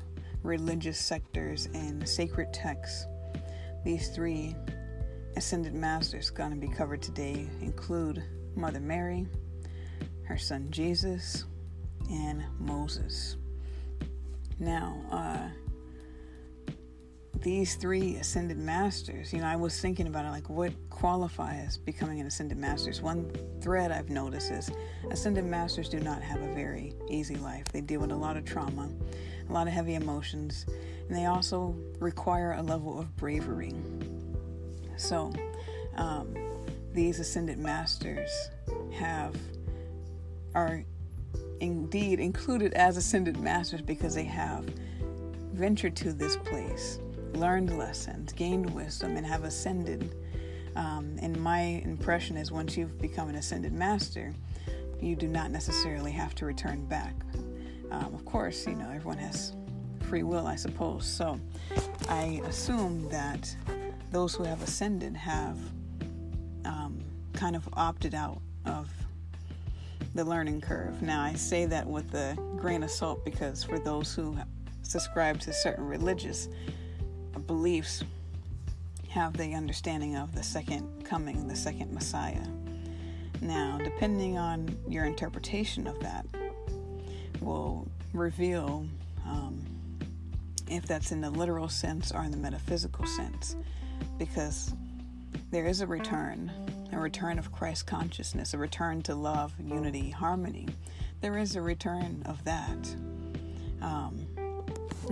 religious 0.43 0.99
sectors 0.99 1.69
and 1.75 2.09
sacred 2.09 2.55
texts, 2.55 3.07
these 3.85 4.09
three 4.09 4.57
Ascended 5.37 5.75
Masters 5.75 6.31
going 6.31 6.51
to 6.51 6.57
be 6.57 6.69
covered 6.69 7.03
today 7.03 7.47
include 7.61 8.25
Mother 8.57 8.81
Mary, 8.81 9.27
her 10.29 10.37
son 10.37 10.69
Jesus, 10.71 11.47
and 12.11 12.45
Moses. 12.61 13.37
Now, 14.59 15.01
uh, 15.11 15.49
these 17.41 17.77
three 17.77 18.17
ascended 18.17 18.59
masters, 18.59 19.33
you 19.33 19.41
know, 19.41 19.47
I 19.47 19.57
was 19.57 19.81
thinking 19.81 20.07
about 20.07 20.27
it 20.27 20.31
like 20.31 20.51
what 20.51 20.73
qualifies 20.91 21.79
becoming 21.79 22.21
an 22.21 22.27
ascended 22.27 22.59
masters. 22.59 23.01
One 23.01 23.31
thread 23.63 23.91
I've 23.91 24.11
noticed 24.11 24.51
is 24.51 24.71
ascended 25.11 25.47
masters 25.47 25.89
do 25.89 25.99
not 26.01 26.21
have 26.21 26.43
a 26.43 26.53
very 26.53 26.93
easy 27.09 27.37
life. 27.37 27.65
They 27.73 27.81
deal 27.81 28.01
with 28.01 28.13
a 28.13 28.17
lot 28.17 28.37
of 28.37 28.45
trauma, 28.45 28.91
a 29.49 29.53
lot 29.53 29.67
of 29.67 29.73
heavy 29.73 29.95
emotions, 29.95 30.67
and 31.09 31.17
they 31.17 31.25
also 31.25 31.75
require 32.01 32.53
a 32.53 32.63
level 32.63 32.99
of 32.99 33.17
bravery. 33.17 33.75
So, 34.99 35.33
um, 35.97 36.35
these 36.93 37.19
ascended 37.19 37.59
masters 37.59 38.31
have 38.93 39.35
are 40.59 40.83
indeed 41.61 42.19
included 42.19 42.75
as 42.75 42.97
ascended 42.97 43.39
masters 43.39 43.81
because 43.81 44.15
they 44.15 44.25
have 44.25 44.65
ventured 45.53 45.95
to 45.95 46.13
this 46.13 46.37
place, 46.37 46.99
learned 47.35 47.79
lessons, 47.79 48.33
gained 48.33 48.69
wisdom, 48.71 49.17
and 49.17 49.25
have 49.25 49.45
ascended. 49.45 50.15
Um, 50.75 51.17
and 51.23 51.41
my 51.41 51.61
impression 51.85 52.37
is 52.37 52.51
once 52.51 52.77
you've 52.77 53.01
become 53.01 53.29
an 53.29 53.37
ascended 53.37 53.73
master, 53.73 54.35
you 55.01 55.15
do 55.15 55.29
not 55.29 55.53
necessarily 55.53 56.11
have 56.11 56.35
to 56.37 56.45
return 56.45 56.85
back. 56.87 57.15
Um, 57.93 58.13
of 58.13 58.25
course, 58.25 58.67
you 58.67 58.75
know, 58.75 58.91
everyone 58.91 59.19
has 59.19 59.53
free 60.09 60.25
will, 60.25 60.47
I 60.47 60.57
suppose. 60.57 61.07
So 61.07 61.39
I 62.09 62.41
assume 62.47 63.09
that 63.11 63.55
those 64.11 64.35
who 64.35 64.43
have 64.43 64.61
ascended 64.63 65.17
have 65.17 65.57
um, 66.65 66.99
kind 67.33 67.55
of 67.55 67.69
opted 67.75 68.15
out 68.15 68.41
of 68.65 68.91
the 70.19 70.25
learning 70.25 70.61
curve. 70.61 71.01
Now, 71.01 71.23
I 71.23 71.35
say 71.35 71.65
that 71.67 71.87
with 71.87 72.13
a 72.13 72.37
grain 72.57 72.83
of 72.83 72.91
salt 72.91 73.25
because 73.25 73.63
for 73.63 73.79
those 73.79 74.13
who 74.13 74.37
subscribe 74.83 75.39
to 75.43 75.53
certain 75.53 75.87
religious 75.87 76.49
beliefs, 77.47 78.03
have 79.11 79.37
the 79.37 79.55
understanding 79.55 80.17
of 80.17 80.35
the 80.35 80.43
second 80.43 81.05
coming, 81.05 81.47
the 81.47 81.55
second 81.55 81.95
Messiah. 81.95 82.45
Now, 83.41 83.79
depending 83.79 84.37
on 84.37 84.77
your 84.89 85.05
interpretation 85.05 85.87
of 85.87 86.01
that, 86.01 86.27
will 87.41 87.87
reveal 88.13 88.89
um, 89.25 89.65
if 90.69 90.85
that's 90.85 91.13
in 91.13 91.21
the 91.21 91.31
literal 91.31 91.69
sense 91.69 92.11
or 92.11 92.25
in 92.25 92.33
the 92.33 92.37
metaphysical 92.37 93.07
sense, 93.07 93.55
because 94.19 94.75
there 95.53 95.67
is 95.67 95.81
a 95.81 95.87
return 95.87 96.51
a 96.93 96.99
return 96.99 97.39
of 97.39 97.53
Christ 97.53 97.87
consciousness, 97.87 98.55
a 98.55 98.59
return 98.59 99.03
to 99.03 99.15
love, 99.15 99.53
unity, 99.59 100.11
harmony. 100.11 100.69
There 101.21 101.39
is 101.39 101.57
a 101.57 101.61
return 101.61 102.23
of 102.27 102.43
that. 102.45 102.95
Um, 103.83 104.27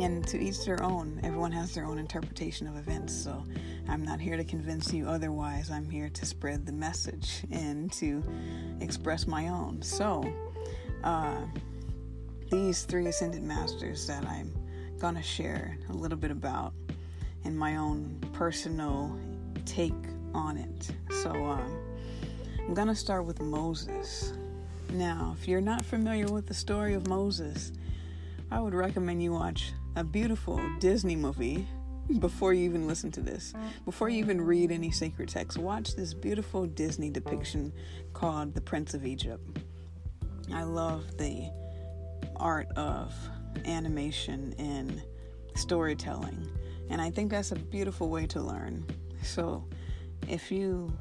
and 0.01 0.27
to 0.29 0.39
each 0.39 0.65
their 0.65 0.83
own, 0.83 1.21
everyone 1.23 1.53
has 1.53 1.75
their 1.75 1.87
own 1.87 1.99
interpretation 1.99 2.67
of 2.67 2.77
events. 2.77 3.15
So 3.15 3.45
I'm 3.89 4.05
not 4.05 4.21
here 4.21 4.37
to 4.37 4.45
convince 4.45 4.93
you 4.93 5.09
otherwise. 5.09 5.71
I'm 5.71 5.89
here 5.89 6.11
to 6.11 6.27
spread 6.27 6.67
the 6.67 6.73
message 6.73 7.45
and 7.51 7.91
to 7.93 8.23
express 8.81 9.27
my 9.27 9.49
own. 9.49 9.81
So, 9.83 10.25
uh, 11.05 11.37
these 12.51 12.85
three 12.85 13.07
ascended 13.07 13.43
masters 13.43 14.07
that 14.07 14.25
I'm 14.27 14.55
going 14.99 15.15
to 15.15 15.23
share 15.23 15.77
a 15.91 15.93
little 15.93 16.19
bit 16.19 16.31
about 16.31 16.73
in 17.45 17.57
my 17.57 17.77
own 17.77 18.19
personal 18.33 19.19
take 19.65 19.95
on 20.37 20.57
it. 20.57 20.91
So 21.23 21.31
um, 21.31 21.79
I'm 22.61 22.75
going 22.75 22.89
to 22.89 22.95
start 22.95 23.25
with 23.25 23.41
Moses. 23.41 24.33
Now, 24.93 25.35
if 25.39 25.49
you're 25.49 25.61
not 25.61 25.85
familiar 25.85 26.27
with 26.27 26.47
the 26.47 26.55
story 26.55 26.95
of 26.95 27.09
Moses, 27.09 27.73
I 28.51 28.61
would 28.61 28.75
recommend 28.75 29.23
you 29.23 29.33
watch 29.33 29.73
a 29.97 30.05
beautiful 30.05 30.61
Disney 30.79 31.17
movie 31.17 31.67
before 32.21 32.55
you 32.55 32.65
even 32.65 32.87
listen 32.87 33.11
to 33.13 33.21
this. 33.21 33.53
Before 33.85 34.09
you 34.09 34.19
even 34.19 34.41
read 34.41 34.71
any 34.71 34.91
sacred 34.91 35.29
text, 35.29 35.59
watch 35.59 35.97
this 35.97 36.15
beautiful 36.15 36.67
Disney 36.67 37.11
depiction 37.11 37.73
called 38.13 38.55
The 38.55 38.61
Prince 38.61 38.95
of 38.95 39.05
Egypt. 39.05 39.59
I 40.53 40.63
love 40.63 41.17
the 41.17 41.51
art 42.37 42.69
of 42.77 43.13
animation 43.65 44.55
and 44.59 45.03
storytelling, 45.57 46.49
and 46.91 47.01
I 47.01 47.11
think 47.11 47.31
that's 47.31 47.51
a 47.51 47.57
beautiful 47.57 48.09
way 48.09 48.27
to 48.29 48.41
learn. 48.41 48.87
So, 49.23 49.65
if 50.29 50.51
you 50.51 50.93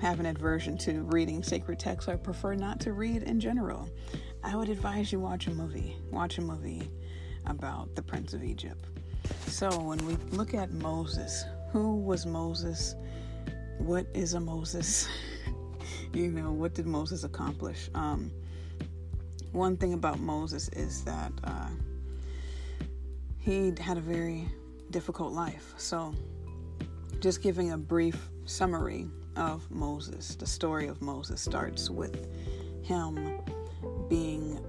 have 0.00 0.20
an 0.20 0.26
aversion 0.26 0.76
to 0.78 1.02
reading 1.04 1.42
sacred 1.42 1.78
texts 1.78 2.08
or 2.08 2.16
prefer 2.16 2.54
not 2.54 2.80
to 2.80 2.92
read 2.92 3.22
in 3.22 3.40
general, 3.40 3.88
I 4.42 4.56
would 4.56 4.68
advise 4.68 5.12
you 5.12 5.20
watch 5.20 5.46
a 5.46 5.50
movie. 5.50 5.96
Watch 6.10 6.38
a 6.38 6.42
movie 6.42 6.90
about 7.46 7.94
the 7.94 8.02
Prince 8.02 8.34
of 8.34 8.42
Egypt. 8.44 8.86
So 9.46 9.68
when 9.80 10.04
we 10.06 10.16
look 10.36 10.54
at 10.54 10.72
Moses, 10.72 11.44
who 11.70 11.96
was 11.96 12.26
Moses? 12.26 12.94
What 13.78 14.06
is 14.14 14.34
a 14.34 14.40
Moses? 14.40 15.08
you 16.12 16.30
know, 16.30 16.52
what 16.52 16.74
did 16.74 16.86
Moses 16.86 17.24
accomplish? 17.24 17.88
Um, 17.94 18.30
one 19.52 19.76
thing 19.76 19.94
about 19.94 20.20
Moses 20.20 20.68
is 20.70 21.04
that 21.04 21.32
uh, 21.44 21.68
he 23.38 23.72
had 23.80 23.96
a 23.96 24.00
very 24.00 24.48
difficult 24.90 25.32
life. 25.32 25.74
So, 25.76 26.14
just 27.24 27.40
giving 27.40 27.72
a 27.72 27.78
brief 27.78 28.28
summary 28.44 29.06
of 29.36 29.70
Moses. 29.70 30.34
The 30.34 30.44
story 30.44 30.88
of 30.88 31.00
Moses 31.00 31.40
starts 31.40 31.88
with 31.88 32.28
him 32.82 33.40
being 34.10 34.62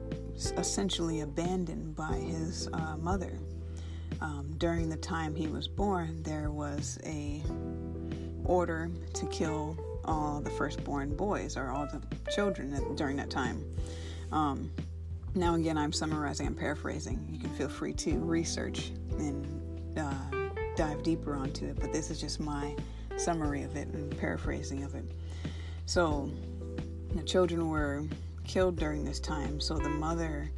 essentially 0.56 1.20
abandoned 1.20 1.98
by 1.98 2.14
his 2.14 2.70
uh, 2.72 2.96
mother. 2.96 3.38
Um, 4.22 4.56
during 4.58 4.88
the 4.88 4.96
time 4.96 5.36
he 5.36 5.48
was 5.48 5.68
born, 5.68 6.24
there 6.24 6.50
was 6.50 6.98
a 7.06 7.44
order 8.46 8.90
to 9.16 9.26
kill 9.26 9.78
all 10.06 10.40
the 10.40 10.52
firstborn 10.52 11.14
boys 11.14 11.58
or 11.58 11.72
all 11.72 11.86
the 11.88 12.02
children 12.32 12.96
during 12.96 13.18
that 13.18 13.30
time. 13.30 13.66
Um, 14.32 14.72
now, 15.34 15.56
again, 15.56 15.78
I'm 15.78 15.92
summarizing, 15.92 16.48
I'm 16.48 16.56
paraphrasing. 16.56 17.28
You 17.30 17.38
can 17.38 17.50
feel 17.50 17.68
free 17.68 17.92
to 17.96 18.18
research 18.20 18.92
and 19.20 19.46
uh, 19.98 20.45
dive 20.76 21.04
deeper 21.04 21.36
onto 21.36 21.66
it, 21.66 21.80
but 21.80 21.92
this 21.92 22.10
is 22.10 22.20
just 22.20 22.40
my 22.40 22.76
summary 23.18 23.64
of 23.64 23.76
it 23.76 23.88
and 23.90 24.18
paraphrasing 24.18 24.84
of 24.84 24.96
it. 24.96 25.06
So, 25.86 26.30
the 27.16 27.24
children 27.24 27.70
were 27.70 28.04
killed 28.44 28.76
during 28.76 29.06
this 29.06 29.20
time, 29.20 29.60
so 29.60 29.78
the 29.78 29.90
mother 29.90 30.50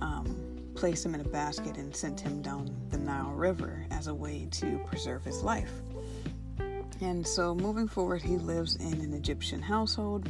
um, 0.00 0.56
placed 0.74 1.06
him 1.06 1.14
in 1.14 1.20
a 1.20 1.28
basket 1.28 1.76
and 1.76 1.94
sent 1.94 2.20
him 2.20 2.42
down 2.42 2.74
the 2.90 2.98
Nile 2.98 3.30
River 3.30 3.86
as 3.90 4.08
a 4.08 4.14
way 4.14 4.46
to 4.52 4.78
preserve 4.86 5.24
his 5.24 5.42
life. 5.42 5.72
And 7.00 7.26
so, 7.26 7.54
moving 7.54 7.88
forward, 7.88 8.22
he 8.22 8.36
lives 8.36 8.76
in 8.76 9.00
an 9.00 9.12
Egyptian 9.12 9.60
household 9.60 10.28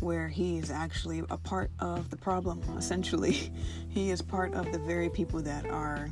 where 0.00 0.28
he 0.28 0.56
is 0.58 0.70
actually 0.70 1.22
a 1.30 1.36
part 1.36 1.70
of 1.78 2.10
the 2.10 2.16
problem, 2.16 2.62
essentially. 2.78 3.52
he 3.88 4.10
is 4.10 4.22
part 4.22 4.54
of 4.54 4.70
the 4.72 4.78
very 4.78 5.10
people 5.10 5.40
that 5.42 5.66
are 5.66 6.10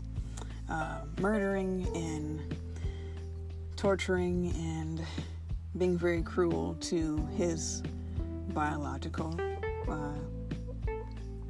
uh, 0.69 1.01
murdering 1.21 1.87
and 1.95 2.55
torturing 3.77 4.53
and 4.57 5.05
being 5.77 5.97
very 5.97 6.23
cruel 6.23 6.77
to 6.81 7.27
his 7.37 7.83
biological 8.49 9.39
uh, 9.89 10.89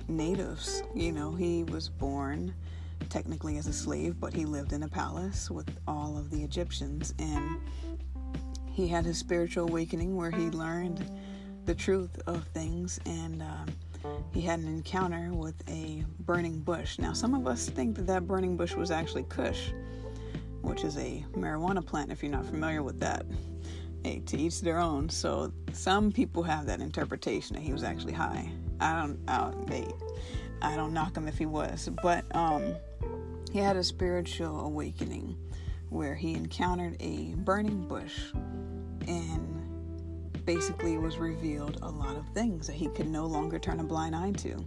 natives. 0.09 0.83
You 0.95 1.13
know, 1.13 1.33
he 1.33 1.65
was 1.65 1.89
born 1.89 2.55
technically 3.09 3.57
as 3.57 3.67
a 3.67 3.73
slave, 3.73 4.21
but 4.21 4.35
he 4.35 4.45
lived 4.45 4.73
in 4.73 4.83
a 4.83 4.89
palace 4.89 5.51
with 5.51 5.69
all 5.87 6.19
of 6.19 6.31
the 6.31 6.43
Egyptians, 6.43 7.15
and 7.19 7.59
he 8.71 8.87
had 8.87 9.05
his 9.05 9.19
spiritual 9.19 9.69
awakening 9.69 10.17
where 10.17 10.31
he 10.31 10.51
learned 10.51 11.11
the 11.65 11.75
truth 11.75 12.21
of 12.27 12.45
things 12.49 13.01
and. 13.07 13.43
Uh, 13.43 13.67
he 14.33 14.41
had 14.41 14.61
an 14.61 14.69
encounter 14.69 15.31
with 15.33 15.57
a 15.69 16.05
burning 16.21 16.61
bush. 16.61 16.99
Now, 16.99 17.13
some 17.13 17.35
of 17.35 17.47
us 17.47 17.69
think 17.69 17.97
that 17.97 18.07
that 18.07 18.27
burning 18.27 18.57
bush 18.57 18.75
was 18.75 18.91
actually 18.91 19.25
Kush, 19.25 19.71
which 20.63 20.85
is 20.85 20.97
a 20.97 21.25
marijuana 21.33 21.85
plant, 21.85 22.13
if 22.13 22.23
you're 22.23 22.33
not 22.33 22.47
familiar 22.47 22.83
with 22.83 23.01
that. 23.01 23.27
Hey, 24.05 24.21
to 24.27 24.39
each 24.39 24.61
their 24.61 24.79
own. 24.79 25.09
So 25.09 25.53
some 25.73 26.13
people 26.13 26.43
have 26.45 26.67
that 26.67 26.81
interpretation 26.81 27.57
that 27.57 27.63
he 27.63 27.73
was 27.73 27.83
actually 27.83 28.13
high 28.13 28.53
I 28.81 29.01
don't, 29.01 29.19
I 29.29 29.39
don't, 29.39 29.67
they, 29.67 29.87
I 30.63 30.77
don't 30.77 30.93
knock 30.93 31.17
him 31.17 31.27
if 31.27 31.39
he 31.39 31.47
was, 31.47 31.89
but 32.03 32.25
um, 32.35 32.75
he 33.53 33.59
had 33.59 33.77
a 33.77 33.83
spiritual 33.83 34.61
awakening 34.61 35.37
where 35.89 36.15
he 36.15 36.35
encountered 36.35 36.97
a 37.01 37.35
burning 37.39 37.89
bush 37.89 38.33
and 39.07 39.58
basically 40.49 40.97
was 40.97 41.19
revealed 41.19 41.79
a 41.83 41.91
lot 41.91 42.17
of 42.17 42.27
things 42.31 42.67
that 42.67 42.73
he 42.73 42.89
could 42.89 43.07
no 43.07 43.27
longer 43.27 43.59
turn 43.59 43.81
a 43.81 43.85
blind 43.85 44.17
eye 44.17 44.33
to. 44.33 44.65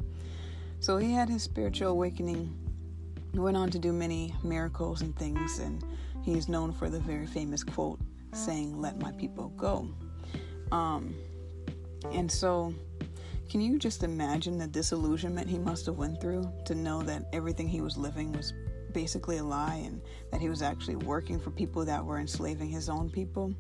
So 0.80 0.98
he 0.98 1.12
had 1.12 1.28
his 1.28 1.42
spiritual 1.42 1.88
awakening, 1.88 2.56
went 3.34 3.58
on 3.58 3.72
to 3.72 3.80
do 3.80 3.92
many 3.92 4.32
miracles 4.44 5.02
and 5.02 5.18
things, 5.18 5.58
and 5.58 5.84
he 6.22 6.34
is 6.34 6.48
known 6.48 6.72
for 6.72 6.88
the 6.88 7.00
very 7.00 7.26
famous 7.26 7.64
quote 7.64 8.00
saying, 8.32 8.80
Let 8.80 9.02
my 9.02 9.12
people 9.14 9.50
go. 9.58 9.88
Um, 10.72 11.16
and 12.12 12.32
so 12.32 12.76
can 13.50 13.60
you 13.60 13.80
just 13.80 14.04
imagine 14.04 14.60
the 14.60 14.68
disillusionment 14.68 15.50
he 15.50 15.58
must 15.58 15.88
have 15.88 15.98
went 15.98 16.22
through 16.22 16.48
to 16.66 16.76
know 16.76 17.02
that 17.02 17.26
everything 17.34 17.68
he 17.68 17.82
was 17.82 17.98
living 17.98 18.34
was 18.34 18.54
basically 18.92 19.38
a 19.38 19.44
lie 19.44 19.82
and 19.84 20.00
that 20.32 20.42
he 20.42 20.48
was 20.48 20.62
actually 20.62 20.98
working 20.98 21.40
for 21.40 21.50
people 21.50 21.84
that 21.86 22.06
were 22.06 22.20
enslaving 22.20 22.70
his 22.70 22.88
own 22.88 23.10
people? 23.10 23.52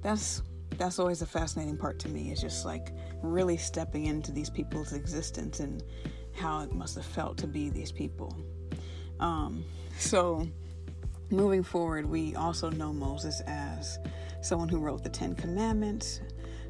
That's 0.00 0.40
that's 0.78 0.98
always 0.98 1.22
a 1.22 1.26
fascinating 1.26 1.76
part 1.76 1.98
to 2.00 2.08
me. 2.08 2.30
Is 2.32 2.40
just 2.40 2.64
like 2.64 2.92
really 3.22 3.56
stepping 3.56 4.06
into 4.06 4.32
these 4.32 4.50
people's 4.50 4.92
existence 4.92 5.60
and 5.60 5.82
how 6.34 6.60
it 6.60 6.72
must 6.72 6.94
have 6.96 7.04
felt 7.04 7.38
to 7.38 7.46
be 7.46 7.68
these 7.68 7.92
people. 7.92 8.34
Um, 9.20 9.64
so 9.98 10.48
moving 11.30 11.62
forward, 11.62 12.06
we 12.06 12.34
also 12.34 12.70
know 12.70 12.92
Moses 12.92 13.40
as 13.46 13.98
someone 14.40 14.68
who 14.68 14.78
wrote 14.78 15.04
the 15.04 15.10
Ten 15.10 15.34
Commandments, 15.34 16.20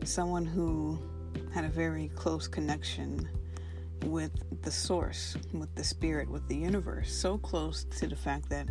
someone 0.04 0.44
who 0.44 1.00
had 1.54 1.64
a 1.64 1.68
very 1.68 2.08
close 2.14 2.46
connection 2.46 3.28
with 4.04 4.32
the 4.62 4.70
source, 4.70 5.36
with 5.52 5.74
the 5.74 5.84
spirit, 5.84 6.28
with 6.28 6.46
the 6.48 6.56
universe. 6.56 7.12
So 7.12 7.38
close 7.38 7.84
to 7.98 8.06
the 8.06 8.16
fact 8.16 8.50
that 8.50 8.68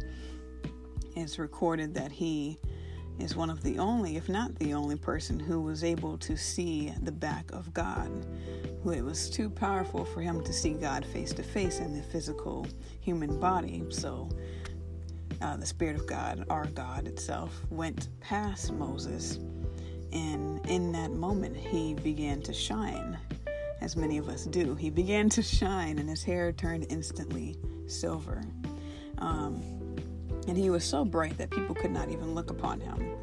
it's 1.16 1.40
recorded 1.40 1.94
that 1.96 2.12
he 2.12 2.60
is 3.22 3.36
one 3.36 3.50
of 3.50 3.64
the 3.64 3.80
only, 3.80 4.18
if 4.18 4.28
not 4.28 4.56
the 4.56 4.74
only 4.74 4.96
person 4.96 5.40
who 5.40 5.62
was 5.62 5.84
able 5.84 6.18
to 6.20 6.36
see 6.36 6.94
the 7.02 7.12
back 7.12 7.52
of 7.52 7.74
God. 7.74 8.12
Who 8.84 8.92
it 8.92 9.02
was 9.02 9.30
too 9.30 9.50
powerful 9.50 10.06
for 10.06 10.22
him 10.22 10.44
to 10.44 10.52
see 10.52 10.74
God 10.74 11.06
face 11.06 11.32
to 11.34 11.44
face 11.44 11.80
in 11.80 11.96
the 11.96 12.04
physical 12.04 12.68
human 13.00 13.40
body. 13.40 13.84
So 13.90 14.30
uh, 15.42 15.58
the 15.58 15.66
Spirit 15.66 15.96
of 15.96 16.08
God, 16.08 16.46
our 16.50 16.66
God 16.66 17.08
itself, 17.08 17.62
went 17.70 18.10
past 18.20 18.74
Moses 18.74 19.40
and 20.14 20.66
in 20.68 20.92
that 20.92 21.12
moment, 21.12 21.56
he 21.56 21.94
began 21.94 22.42
to 22.42 22.54
shine, 22.54 23.18
as 23.80 23.96
many 23.96 24.18
of 24.18 24.28
us 24.28 24.46
do. 24.46 24.76
He 24.76 24.90
began 24.90 25.30
to 25.30 25.42
shine, 25.42 26.00
and 26.00 26.10
his 26.10 26.24
hair 26.24 26.52
turned 26.52 26.88
instantly 26.90 27.58
silver. 27.88 28.44
Um, 29.20 29.62
and 30.52 30.60
he 30.60 30.70
was 30.70 30.84
so 30.84 31.06
bright 31.06 31.38
that 31.38 31.50
people 31.50 31.74
could 31.74 31.92
not 31.92 32.10
even 32.10 32.36
look 32.36 32.50
upon 32.50 32.82
him. 32.82 33.16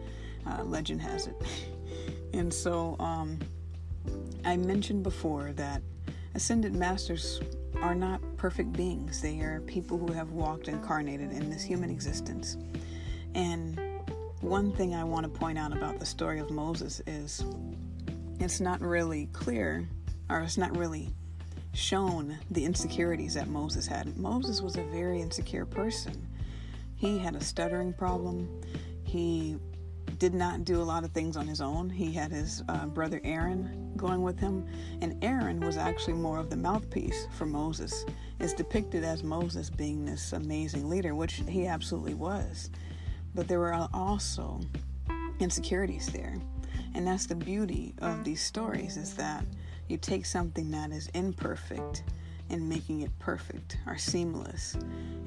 Uh, 0.47 0.65
legend 0.65 1.03
has 1.03 1.27
it. 1.27 1.37
and 2.33 2.53
so 2.53 2.97
um, 2.99 3.39
I 4.47 4.57
mentioned 4.57 5.03
before 5.03 5.53
that 5.53 5.83
ascended 6.35 6.75
masters 6.75 7.43
are 7.83 7.95
not 7.95 8.23
perfect 8.39 8.73
beings, 8.73 9.21
they 9.21 9.41
are 9.41 9.61
people 9.67 9.99
who 9.99 10.11
have 10.11 10.31
walked 10.31 10.69
incarnated 10.69 11.31
in 11.31 11.51
this 11.51 11.63
human 11.63 11.91
existence. 11.91 12.57
And 13.35 13.79
one 14.41 14.73
thing 14.73 14.95
I 14.95 15.05
want 15.05 15.25
to 15.25 15.29
point 15.29 15.59
out 15.59 15.77
about 15.77 15.99
the 15.99 16.07
story 16.07 16.39
of 16.39 16.49
Moses 16.49 17.03
is 17.07 17.45
it's 18.41 18.59
not 18.59 18.81
really 18.81 19.29
clear, 19.35 19.87
or 20.31 20.41
it's 20.41 20.57
not 20.57 20.75
really 20.79 21.11
shown 21.75 22.39
the 22.51 22.65
insecurities 22.65 23.35
that 23.35 23.49
Moses 23.49 23.87
had. 23.87 24.17
Moses 24.17 24.63
was 24.63 24.77
a 24.77 24.85
very 24.85 25.21
insecure 25.21 25.67
person. 25.67 26.27
He 26.99 27.17
had 27.17 27.37
a 27.37 27.41
stuttering 27.41 27.93
problem. 27.93 28.61
He 29.05 29.57
did 30.19 30.35
not 30.35 30.65
do 30.65 30.81
a 30.81 30.83
lot 30.83 31.05
of 31.05 31.13
things 31.13 31.37
on 31.37 31.47
his 31.47 31.61
own. 31.61 31.89
He 31.89 32.13
had 32.13 32.33
his 32.33 32.65
uh, 32.69 32.87
brother 32.87 33.21
Aaron 33.23 33.93
going 33.97 34.23
with 34.23 34.39
him, 34.39 34.67
and 35.01 35.17
Aaron 35.23 35.61
was 35.61 35.77
actually 35.77 36.15
more 36.15 36.39
of 36.39 36.51
the 36.51 36.57
mouthpiece 36.57 37.29
for 37.37 37.47
Moses. 37.47 38.05
It's 38.41 38.53
depicted 38.53 39.05
as 39.05 39.23
Moses 39.23 39.71
being 39.71 40.05
this 40.05 40.33
amazing 40.33 40.89
leader, 40.89 41.15
which 41.15 41.43
he 41.49 41.67
absolutely 41.67 42.15
was. 42.15 42.71
But 43.35 43.47
there 43.47 43.61
were 43.61 43.89
also 43.95 44.61
insecurities 45.39 46.07
there. 46.09 46.37
And 46.95 47.07
that's 47.07 47.27
the 47.27 47.37
beauty 47.37 47.95
of 47.99 48.25
these 48.25 48.43
stories 48.43 48.97
is 48.97 49.15
that 49.15 49.45
you 49.87 49.99
take 49.99 50.27
something 50.27 50.71
that 50.73 50.91
is 50.91 51.09
imperfect 51.15 52.03
and 52.51 52.69
making 52.69 53.03
it 53.03 53.17
perfect 53.21 53.79
or 53.87 53.97
seamless. 53.97 54.75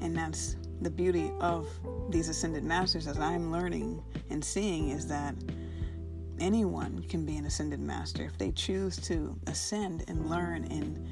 And 0.00 0.14
that's 0.14 0.56
the 0.82 0.90
beauty 0.90 1.30
of 1.40 1.68
these 2.10 2.28
ascended 2.28 2.64
masters 2.64 3.06
as 3.06 3.18
I'm 3.18 3.52
learning 3.52 4.02
and 4.30 4.44
seeing 4.44 4.90
is 4.90 5.06
that 5.08 5.34
anyone 6.40 7.04
can 7.08 7.24
be 7.24 7.36
an 7.36 7.46
ascended 7.46 7.80
master 7.80 8.24
if 8.24 8.36
they 8.38 8.50
choose 8.52 8.96
to 8.96 9.38
ascend 9.46 10.04
and 10.08 10.28
learn 10.28 10.64
and 10.64 11.06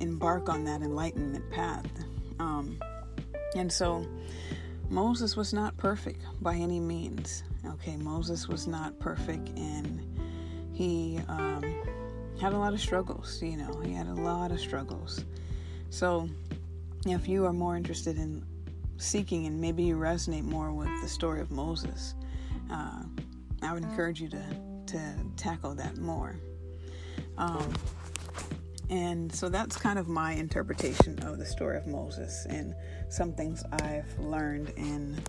embark 0.00 0.48
on 0.48 0.64
that 0.64 0.82
enlightenment 0.82 1.50
path. 1.50 1.86
Um, 2.38 2.78
and 3.56 3.72
so 3.72 4.06
Moses 4.88 5.36
was 5.36 5.52
not 5.52 5.76
perfect 5.76 6.22
by 6.40 6.54
any 6.54 6.80
means. 6.80 7.42
Okay, 7.66 7.96
Moses 7.96 8.48
was 8.48 8.66
not 8.66 8.98
perfect 9.00 9.48
and 9.58 10.00
he 10.72 11.18
um, 11.28 11.64
had 12.40 12.52
a 12.52 12.58
lot 12.58 12.72
of 12.72 12.80
struggles, 12.80 13.42
you 13.42 13.56
know, 13.56 13.80
he 13.84 13.92
had 13.92 14.06
a 14.06 14.14
lot 14.14 14.52
of 14.52 14.60
struggles. 14.60 15.24
So, 15.90 16.28
if 17.06 17.26
you 17.26 17.46
are 17.46 17.52
more 17.52 17.76
interested 17.76 18.16
in 18.16 18.44
seeking 18.98 19.46
and 19.46 19.60
maybe 19.60 19.82
you 19.82 19.96
resonate 19.96 20.44
more 20.44 20.72
with 20.72 20.90
the 21.00 21.08
story 21.08 21.40
of 21.40 21.50
Moses, 21.50 22.14
uh, 22.70 23.02
I 23.62 23.72
would 23.72 23.82
encourage 23.82 24.20
you 24.20 24.28
to, 24.28 24.44
to 24.86 25.14
tackle 25.36 25.74
that 25.76 25.96
more. 25.96 26.36
Um, 27.36 27.72
and 28.90 29.32
so 29.32 29.48
that's 29.48 29.76
kind 29.76 29.98
of 29.98 30.08
my 30.08 30.32
interpretation 30.32 31.18
of 31.20 31.38
the 31.38 31.46
story 31.46 31.76
of 31.76 31.86
Moses 31.86 32.46
and 32.48 32.74
some 33.08 33.32
things 33.32 33.62
I've 33.82 34.18
learned 34.18 34.72
and 34.76 35.20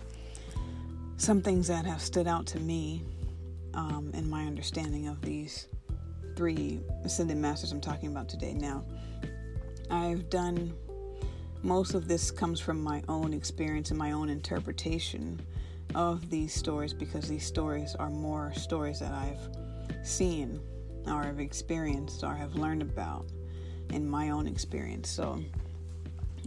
some 1.16 1.42
things 1.42 1.68
that 1.68 1.84
have 1.84 2.00
stood 2.00 2.26
out 2.26 2.46
to 2.46 2.60
me 2.60 3.02
um, 3.74 4.10
in 4.14 4.28
my 4.28 4.44
understanding 4.46 5.08
of 5.08 5.20
these 5.20 5.68
three 6.36 6.80
ascended 7.04 7.36
masters 7.36 7.72
I'm 7.72 7.80
talking 7.80 8.10
about 8.10 8.28
today. 8.28 8.54
Now, 8.54 8.84
I've 9.90 10.30
done 10.30 10.72
most 11.62 11.94
of 11.94 12.08
this 12.08 12.30
comes 12.30 12.60
from 12.60 12.82
my 12.82 13.02
own 13.08 13.34
experience 13.34 13.90
and 13.90 13.98
my 13.98 14.12
own 14.12 14.28
interpretation 14.28 15.40
of 15.94 16.30
these 16.30 16.54
stories 16.54 16.92
because 16.92 17.28
these 17.28 17.44
stories 17.44 17.94
are 17.96 18.10
more 18.10 18.52
stories 18.54 19.00
that 19.00 19.12
I've 19.12 20.06
seen 20.06 20.60
or 21.06 21.22
have 21.22 21.40
experienced 21.40 22.22
or 22.24 22.34
have 22.34 22.54
learned 22.54 22.82
about 22.82 23.26
in 23.90 24.08
my 24.08 24.30
own 24.30 24.46
experience. 24.46 25.08
So, 25.08 25.42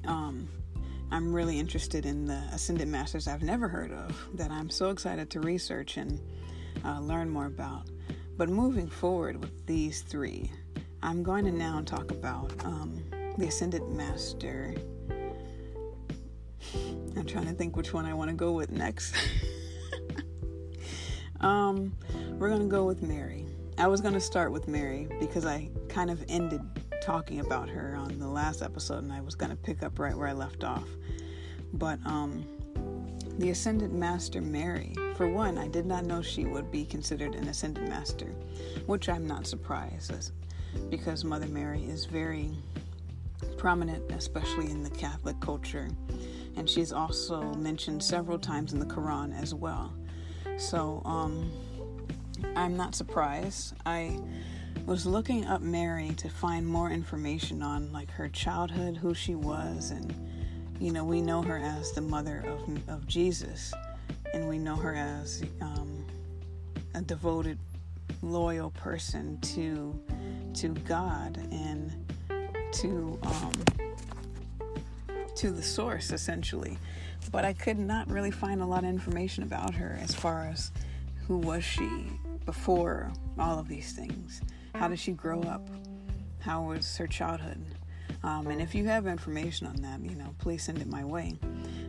um, 0.06 0.48
I'm 1.12 1.32
really 1.32 1.60
interested 1.60 2.08
in 2.08 2.26
the 2.26 2.42
Ascended 2.52 2.88
Masters 2.88 3.28
I've 3.28 3.44
never 3.44 3.68
heard 3.68 3.92
of 3.92 4.18
that 4.34 4.50
I'm 4.50 4.70
so 4.70 4.90
excited 4.90 5.30
to 5.32 5.42
research 5.42 5.98
and 5.98 6.20
uh, 6.84 7.00
learn 7.02 7.30
more 7.30 7.46
about. 7.46 7.88
But 8.36 8.50
moving 8.50 8.88
forward 8.88 9.40
with 9.40 9.66
these 9.68 10.02
three, 10.02 10.52
I'm 11.04 11.22
going 11.22 11.46
to 11.46 11.52
now 11.52 11.82
talk 11.86 12.10
about 12.10 12.52
um, 12.66 13.04
the 13.38 13.46
Ascended 13.46 13.88
Master. 13.90 14.74
I'm 17.16 17.26
trying 17.26 17.46
to 17.46 17.54
think 17.54 17.76
which 17.76 17.94
one 17.94 18.06
I 18.06 18.14
want 18.14 18.30
to 18.30 18.36
go 18.36 18.52
with 18.52 18.72
next. 18.72 19.16
um, 21.42 21.96
we're 22.38 22.50
going 22.50 22.62
to 22.62 22.68
go 22.68 22.86
with 22.86 23.02
Mary. 23.02 23.46
I 23.78 23.88
was 23.88 24.02
going 24.02 24.14
to 24.14 24.22
start 24.22 24.52
with 24.52 24.68
Mary 24.68 25.08
because 25.20 25.46
I 25.46 25.70
kind 25.90 26.10
of 26.12 26.24
ended 26.28 26.62
talking 27.02 27.40
about 27.40 27.70
her 27.70 27.96
on 27.96 28.18
the 28.20 28.28
last 28.28 28.62
episode, 28.62 29.04
and 29.04 29.12
I 29.12 29.22
was 29.22 29.36
going 29.36 29.52
to 29.52 29.58
pick 29.58 29.84
up 29.84 30.00
right 30.00 30.16
where 30.16 30.28
I 30.28 30.34
left 30.34 30.64
off. 30.64 30.88
But 31.74 32.00
um, 32.06 32.46
the 33.40 33.50
Ascended 33.50 33.92
Master 33.92 34.42
Mary, 34.42 34.94
for 35.16 35.28
one, 35.28 35.58
I 35.58 35.68
did 35.68 35.86
not 35.86 36.06
know 36.06 36.22
she 36.22 36.46
would 36.46 36.72
be 36.72 36.86
considered 36.86 37.36
an 37.36 37.48
Ascended 37.48 37.90
Master, 37.90 38.28
which 38.86 39.10
I'm 39.10 39.26
not 39.26 39.48
surprised 39.48 40.32
because 40.90 41.24
Mother 41.24 41.48
Mary 41.48 41.84
is 41.84 42.06
very 42.06 42.52
prominent, 43.58 44.12
especially 44.12 44.70
in 44.70 44.84
the 44.84 44.90
Catholic 44.92 45.40
culture, 45.40 45.90
and 46.56 46.70
she's 46.70 46.92
also 46.92 47.42
mentioned 47.54 48.04
several 48.04 48.38
times 48.38 48.74
in 48.74 48.80
the 48.80 48.86
Quran 48.86 49.40
as 49.40 49.54
well. 49.54 49.94
So 50.58 51.02
um, 51.06 51.52
I'm 52.56 52.78
not 52.78 52.96
surprised. 52.96 53.74
I 53.86 54.20
was 54.86 55.06
looking 55.06 55.46
up 55.46 55.62
Mary 55.62 56.10
to 56.18 56.30
find 56.30 56.68
more 56.68 56.90
information 56.90 57.62
on 57.62 57.92
like 57.92 58.12
her 58.12 58.30
childhood, 58.30 58.98
who 58.98 59.14
she 59.14 59.36
was, 59.36 59.92
and 59.92 60.14
you 60.80 60.92
know, 60.92 61.06
we 61.06 61.22
know 61.22 61.42
her 61.42 61.58
as 61.58 61.92
the 61.94 62.02
mother 62.02 62.44
of, 62.46 62.90
of 62.90 63.08
Jesus, 63.08 63.74
and 64.34 64.50
we 64.50 64.58
know 64.58 64.76
her 64.76 64.96
as 64.96 65.44
um, 65.62 66.06
a 66.96 67.02
devoted, 67.02 67.58
loyal 68.22 68.72
person 68.72 69.40
to 69.42 70.00
to 70.56 70.70
God, 70.70 71.38
and 71.52 71.92
to 72.74 73.20
um, 73.24 73.52
to 75.36 75.52
the 75.52 75.64
source 75.64 76.12
essentially, 76.12 76.78
but 77.32 77.46
I 77.46 77.54
could 77.54 77.80
not 77.80 78.10
really 78.10 78.32
find 78.32 78.62
a 78.62 78.66
lot 78.66 78.84
of 78.84 78.90
information 78.90 79.44
about 79.44 79.74
her 79.76 79.98
as 80.02 80.14
far 80.14 80.48
as 80.48 80.72
who 81.28 81.38
was 81.38 81.64
she 81.64 81.90
before 82.46 83.12
all 83.40 83.60
of 83.60 83.68
these 83.68 83.94
things. 83.94 84.42
How 84.76 84.88
did 84.88 85.00
she 85.00 85.12
grow 85.12 85.42
up? 85.42 85.68
How 86.40 86.64
was 86.64 86.98
her 86.98 87.08
childhood? 87.08 87.64
Um, 88.24 88.48
and 88.48 88.62
if 88.62 88.74
you 88.74 88.86
have 88.86 89.06
information 89.08 89.68
on 89.68 89.76
that, 89.78 90.02
you 90.02 90.16
know, 90.16 90.34
please 90.40 90.64
send 90.64 90.80
it 90.80 90.88
my 90.88 91.04
way. 91.04 91.38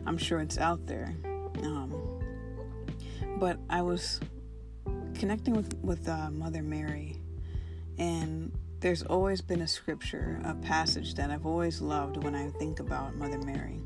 I'm 0.05 0.17
sure 0.17 0.39
it's 0.39 0.57
out 0.57 0.85
there. 0.85 1.15
Um, 1.63 1.93
but 3.37 3.57
I 3.69 3.81
was 3.81 4.19
connecting 5.15 5.53
with 5.53 5.73
with 5.81 6.07
uh, 6.07 6.29
Mother 6.31 6.61
Mary, 6.61 7.17
and 7.97 8.51
there's 8.85 9.01
always 9.01 9.41
been 9.41 9.63
a 9.63 9.67
scripture, 9.67 10.39
a 10.45 10.53
passage 10.53 11.15
that 11.15 11.31
I've 11.31 11.47
always 11.47 11.81
loved 11.81 12.23
when 12.23 12.35
I 12.35 12.51
think 12.59 12.79
about 12.79 13.15
Mother 13.15 13.39
Mary. 13.39 13.81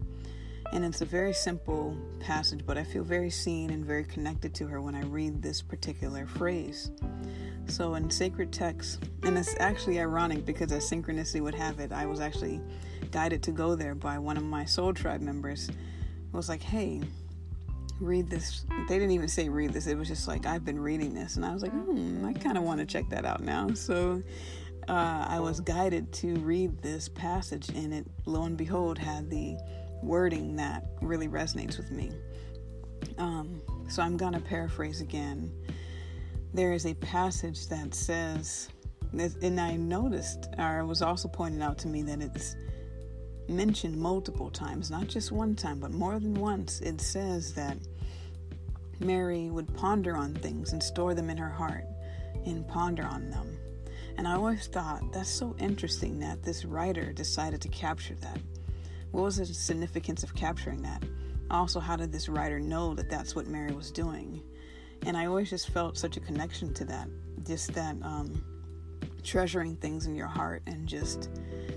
And 0.74 0.84
it's 0.84 1.00
a 1.00 1.06
very 1.06 1.32
simple 1.32 1.96
passage, 2.20 2.66
but 2.66 2.78
I 2.78 2.84
feel 2.84 3.06
very 3.06 3.30
seen 3.30 3.70
and 3.70 3.86
very 3.86 4.04
connected 4.04 4.54
to 4.56 4.68
her 4.68 4.82
when 4.82 4.96
I 4.96 5.04
read 5.04 5.42
this 5.42 5.62
particular 5.62 6.28
phrase. 6.28 6.92
So, 7.68 7.96
in 7.96 8.10
sacred 8.10 8.52
text, 8.52 9.02
and 9.24 9.38
it's 9.38 9.56
actually 9.62 10.02
ironic 10.02 10.46
because 10.46 10.70
as 10.74 10.92
synchronicity 10.92 11.40
would 11.40 11.56
have 11.56 11.80
it, 11.80 11.94
I 11.94 12.06
was 12.06 12.20
actually 12.20 12.60
guided 13.10 13.42
to 13.44 13.52
go 13.52 13.76
there 13.76 13.96
by 13.96 14.20
one 14.20 14.36
of 14.36 14.44
my 14.44 14.66
soul 14.66 14.94
tribe 14.94 15.22
members. 15.22 15.70
It 15.70 16.34
was 16.34 16.50
like, 16.50 16.62
hey, 16.62 17.00
read 18.02 18.30
this. 18.30 18.66
They 18.90 18.96
didn't 18.96 19.12
even 19.12 19.30
say 19.30 19.48
read 19.48 19.72
this. 19.72 19.88
It 19.88 19.98
was 19.98 20.10
just 20.10 20.28
like, 20.28 20.46
I've 20.46 20.66
been 20.66 20.80
reading 20.80 21.14
this. 21.14 21.38
And 21.38 21.46
I 21.46 21.54
was 21.54 21.62
like, 21.62 21.72
hmm, 21.72 22.26
I 22.26 22.34
kind 22.34 22.58
of 22.58 22.66
want 22.66 22.82
to 22.82 22.86
check 22.86 23.08
that 23.12 23.24
out 23.24 23.42
now. 23.42 23.74
So 23.74 24.22
uh, 24.90 25.26
I 25.30 25.40
was 25.40 25.60
guided 25.60 26.12
to 26.14 26.34
read 26.38 26.82
this 26.82 27.08
passage, 27.08 27.70
and 27.70 27.94
it, 27.94 28.08
lo 28.26 28.44
and 28.44 28.58
behold, 28.58 28.98
had 28.98 29.30
the 29.30 29.56
wording 30.02 30.56
that 30.56 30.88
really 31.02 31.28
resonates 31.28 31.78
with 31.78 31.92
me. 31.92 32.12
Um, 33.20 33.62
so 33.88 34.02
I'm 34.02 34.18
going 34.18 34.34
to 34.34 34.40
paraphrase 34.40 35.02
again. 35.02 35.52
There 36.56 36.74
is 36.74 36.88
a 36.88 36.96
passage 36.96 37.68
that 37.68 37.94
says, 37.94 38.70
and 39.14 39.60
I 39.60 39.76
noticed, 39.76 40.50
or 40.58 40.80
it 40.80 40.86
was 40.86 41.04
also 41.04 41.28
pointed 41.28 41.62
out 41.62 41.78
to 41.80 41.88
me 41.88 42.02
that 42.04 42.22
it's 42.22 42.56
mentioned 43.48 43.96
multiple 43.96 44.50
times, 44.50 44.90
not 44.90 45.08
just 45.08 45.32
one 45.32 45.56
time, 45.56 45.80
but 45.80 45.92
more 45.92 46.20
than 46.20 46.34
once. 46.34 46.82
It 46.82 47.00
says 47.00 47.54
that 47.54 47.78
Mary 49.00 49.52
would 49.52 49.72
ponder 49.76 50.18
on 50.18 50.34
things 50.34 50.74
and 50.74 50.82
store 50.82 51.14
them 51.14 51.30
in 51.30 51.38
her 51.38 51.50
heart 51.50 51.86
and 52.48 52.68
ponder 52.68 53.04
on 53.04 53.30
them. 53.30 53.59
And 54.18 54.28
I 54.28 54.36
always 54.36 54.68
thought 54.68 55.12
that's 55.12 55.30
so 55.30 55.56
interesting 55.60 56.20
that 56.20 56.44
this 56.44 56.66
writer 56.66 57.14
decided 57.14 57.62
to 57.62 57.68
capture 57.70 58.16
that. 58.16 58.40
What 59.12 59.24
was 59.24 59.38
the 59.38 59.46
significance 59.46 60.24
of 60.24 60.36
capturing 60.36 60.82
that? 60.84 61.04
Also, 61.50 61.80
how 61.80 61.96
did 61.96 62.12
this 62.12 62.30
writer 62.30 62.60
know 62.60 62.94
that 62.94 63.10
that's 63.10 63.36
what 63.36 63.48
Mary 63.48 63.74
was 63.74 63.92
doing? 63.92 64.42
And 65.06 65.18
I 65.18 65.26
always 65.26 65.50
just 65.50 65.70
felt 65.70 65.98
such 65.98 66.18
a 66.18 66.20
connection 66.20 66.74
to 66.76 66.86
that. 66.86 67.08
Just 67.44 67.74
that 67.74 67.96
um, 68.04 68.44
treasuring 69.24 69.76
things 69.78 70.06
in 70.06 70.16
your 70.16 70.28
heart 70.28 70.62
and 70.68 70.88
just 70.88 71.30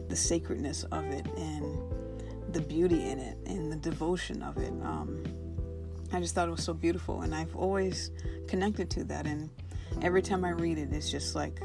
the 0.09 0.17
sacredness 0.17 0.85
of 0.85 1.05
it 1.05 1.27
and 1.37 1.79
the 2.53 2.61
beauty 2.61 3.09
in 3.09 3.19
it 3.19 3.39
and 3.47 3.73
the 3.73 3.77
devotion 3.77 4.43
of 4.43 4.59
it. 4.59 4.73
Um, 4.83 5.25
I 6.13 6.21
just 6.21 6.35
thought 6.35 6.49
it 6.49 6.51
was 6.51 6.65
so 6.65 6.75
beautiful, 6.75 7.23
and 7.23 7.35
I've 7.35 7.57
always 7.57 8.11
connected 8.47 8.91
to 8.91 9.05
that. 9.05 9.27
And 9.27 9.49
every 10.03 10.21
time 10.21 10.45
I 10.45 10.51
read 10.51 10.77
it, 10.77 10.93
it's 10.93 11.11
just 11.11 11.35
like 11.35 11.63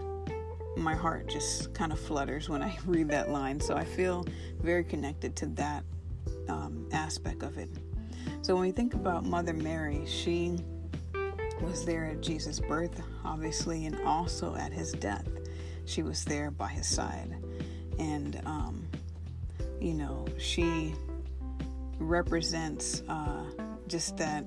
my 0.77 0.95
heart 0.95 1.27
just 1.27 1.73
kind 1.73 1.91
of 1.91 1.99
flutters 1.99 2.49
when 2.49 2.61
I 2.61 2.77
read 2.85 3.09
that 3.09 3.29
line. 3.29 3.59
So 3.59 3.75
I 3.75 3.83
feel 3.83 4.25
very 4.61 4.83
connected 4.83 5.35
to 5.37 5.45
that 5.47 5.83
um, 6.47 6.87
aspect 6.91 7.43
of 7.43 7.57
it. 7.57 7.69
So 8.41 8.53
when 8.53 8.63
we 8.63 8.71
think 8.71 8.93
about 8.93 9.25
Mother 9.25 9.53
Mary, 9.53 10.03
she 10.05 10.57
was 11.61 11.85
there 11.85 12.05
at 12.05 12.21
Jesus' 12.21 12.59
birth, 12.59 13.01
obviously, 13.25 13.85
and 13.85 13.99
also 14.01 14.55
at 14.55 14.71
his 14.71 14.91
death. 14.93 15.27
She 15.85 16.03
was 16.03 16.23
there 16.23 16.51
by 16.51 16.67
his 16.67 16.87
side. 16.87 17.35
And, 17.97 18.41
um, 18.45 18.87
you 19.81 19.93
know, 19.93 20.25
she 20.37 20.93
represents 21.99 23.01
uh, 23.09 23.43
just 23.87 24.17
that 24.17 24.45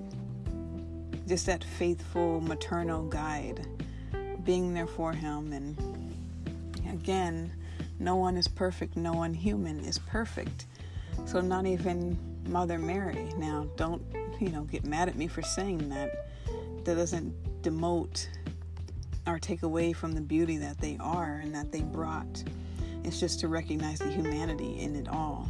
just 1.27 1.47
that 1.47 1.62
faithful 1.62 2.40
maternal 2.40 3.05
guide 3.05 3.64
being 4.43 4.75
there 4.75 4.88
for 4.88 5.12
him 5.12 5.53
and 5.53 5.77
again 6.90 7.53
no 7.98 8.16
one 8.16 8.37
is 8.37 8.48
perfect 8.48 8.96
no 8.96 9.12
one 9.12 9.35
human 9.35 9.81
is 9.81 9.98
perfect. 9.98 10.66
So 11.26 11.40
not 11.40 11.66
even 11.66 12.18
mother 12.46 12.79
mary. 12.79 13.31
Now 13.37 13.66
don't 13.76 14.03
you 14.40 14.48
know 14.50 14.62
get 14.64 14.85
mad 14.85 15.09
at 15.09 15.16
me 15.16 15.26
for 15.26 15.42
saying 15.42 15.88
that. 15.90 16.26
That 16.85 16.94
doesn't 16.94 17.62
demote 17.62 18.26
or 19.26 19.38
take 19.38 19.62
away 19.62 19.92
from 19.92 20.12
the 20.12 20.20
beauty 20.20 20.57
that 20.57 20.79
they 20.79 20.96
are 20.98 21.40
and 21.42 21.55
that 21.55 21.70
they 21.70 21.83
brought. 21.83 22.42
It's 23.05 23.20
just 23.20 23.40
to 23.40 23.48
recognize 23.48 23.98
the 23.98 24.09
humanity 24.11 24.81
in 24.81 24.96
it 24.96 25.09
all. 25.09 25.48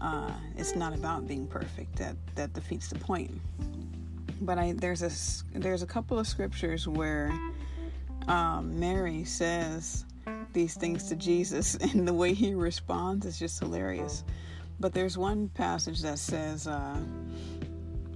Uh, 0.00 0.30
it's 0.56 0.74
not 0.74 0.94
about 0.94 1.26
being 1.28 1.46
perfect 1.46 1.96
that 1.96 2.16
that 2.34 2.52
defeats 2.52 2.88
the 2.88 2.98
point. 2.98 3.30
But 4.40 4.58
I 4.58 4.72
there's 4.72 5.02
a 5.02 5.58
there's 5.58 5.82
a 5.82 5.86
couple 5.86 6.18
of 6.18 6.26
scriptures 6.26 6.88
where 6.88 7.32
um, 8.28 8.78
Mary 8.78 9.24
says 9.24 10.04
these 10.52 10.74
things 10.74 11.08
to 11.08 11.16
Jesus, 11.16 11.74
and 11.80 12.06
the 12.06 12.14
way 12.14 12.34
he 12.34 12.54
responds 12.54 13.26
is 13.26 13.38
just 13.38 13.58
hilarious. 13.58 14.24
But 14.80 14.92
there's 14.92 15.16
one 15.16 15.48
passage 15.48 16.00
that 16.02 16.18
says, 16.18 16.66
uh, 16.66 16.98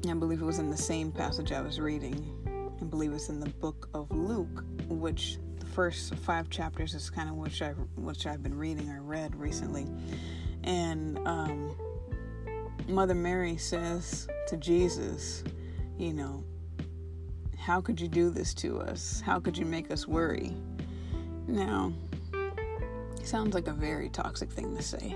I 0.09 0.14
believe 0.14 0.40
it 0.40 0.44
was 0.44 0.59
in 0.59 0.70
the 0.70 0.77
same 0.77 1.12
passage 1.12 1.53
I 1.53 1.61
was 1.61 1.81
reading. 1.81 2.33
I 2.81 2.85
believe 2.85 3.12
it's 3.12 3.29
in 3.29 3.40
the 3.40 3.49
book 3.49 3.88
of 3.94 4.11
Luke, 4.11 4.64
which 4.88 5.38
the 5.59 5.66
first 5.66 6.14
five 6.16 6.51
chapters 6.51 6.94
is 6.94 7.11
kind 7.11 7.29
of 7.29 7.37
which 7.37 7.62
I 7.62 7.70
which 7.96 8.27
I've 8.27 8.42
been 8.42 8.57
reading 8.57 8.90
or 8.90 9.03
read 9.03 9.35
recently, 9.35 9.87
and 10.64 11.18
um, 11.27 11.75
Mother 12.88 13.14
Mary 13.14 13.57
says 13.57 14.29
to 14.49 14.57
Jesus, 14.57 15.42
you 15.99 16.12
know, 16.12 16.44
how 17.59 17.81
could 17.81 18.01
you 18.01 18.09
do 18.09 18.31
this 18.31 18.55
to 18.55 18.81
us? 18.81 19.20
How 19.20 19.40
could 19.40 19.59
you 19.59 19.64
make 19.64 19.90
us 19.90 20.07
worry? 20.07 20.55
Now, 21.49 21.92
sounds 23.27 23.55
like 23.55 23.69
a 23.69 23.73
very 23.73 24.09
toxic 24.09 24.51
thing 24.51 24.77
to 24.77 24.83
say. 24.83 25.15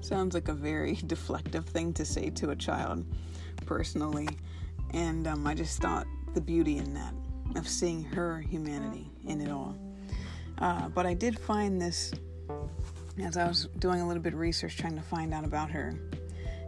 sounds 0.00 0.34
like 0.34 0.48
a 0.48 0.54
very 0.54 0.96
deflective 1.06 1.64
thing 1.64 1.92
to 1.94 2.04
say 2.04 2.30
to 2.30 2.50
a 2.50 2.56
child, 2.56 3.04
personally. 3.64 4.28
And 4.92 5.26
um, 5.26 5.46
I 5.46 5.54
just 5.54 5.80
thought 5.80 6.06
the 6.34 6.40
beauty 6.40 6.78
in 6.78 6.94
that, 6.94 7.14
of 7.56 7.68
seeing 7.68 8.04
her 8.04 8.40
humanity 8.40 9.10
in 9.26 9.40
it 9.40 9.50
all. 9.50 9.76
Uh, 10.58 10.88
but 10.88 11.06
I 11.06 11.14
did 11.14 11.38
find 11.38 11.80
this 11.80 12.12
as 13.22 13.36
I 13.36 13.46
was 13.46 13.68
doing 13.78 14.00
a 14.00 14.06
little 14.06 14.22
bit 14.22 14.34
of 14.34 14.38
research 14.38 14.76
trying 14.76 14.96
to 14.96 15.02
find 15.02 15.34
out 15.34 15.44
about 15.44 15.70
her. 15.70 15.92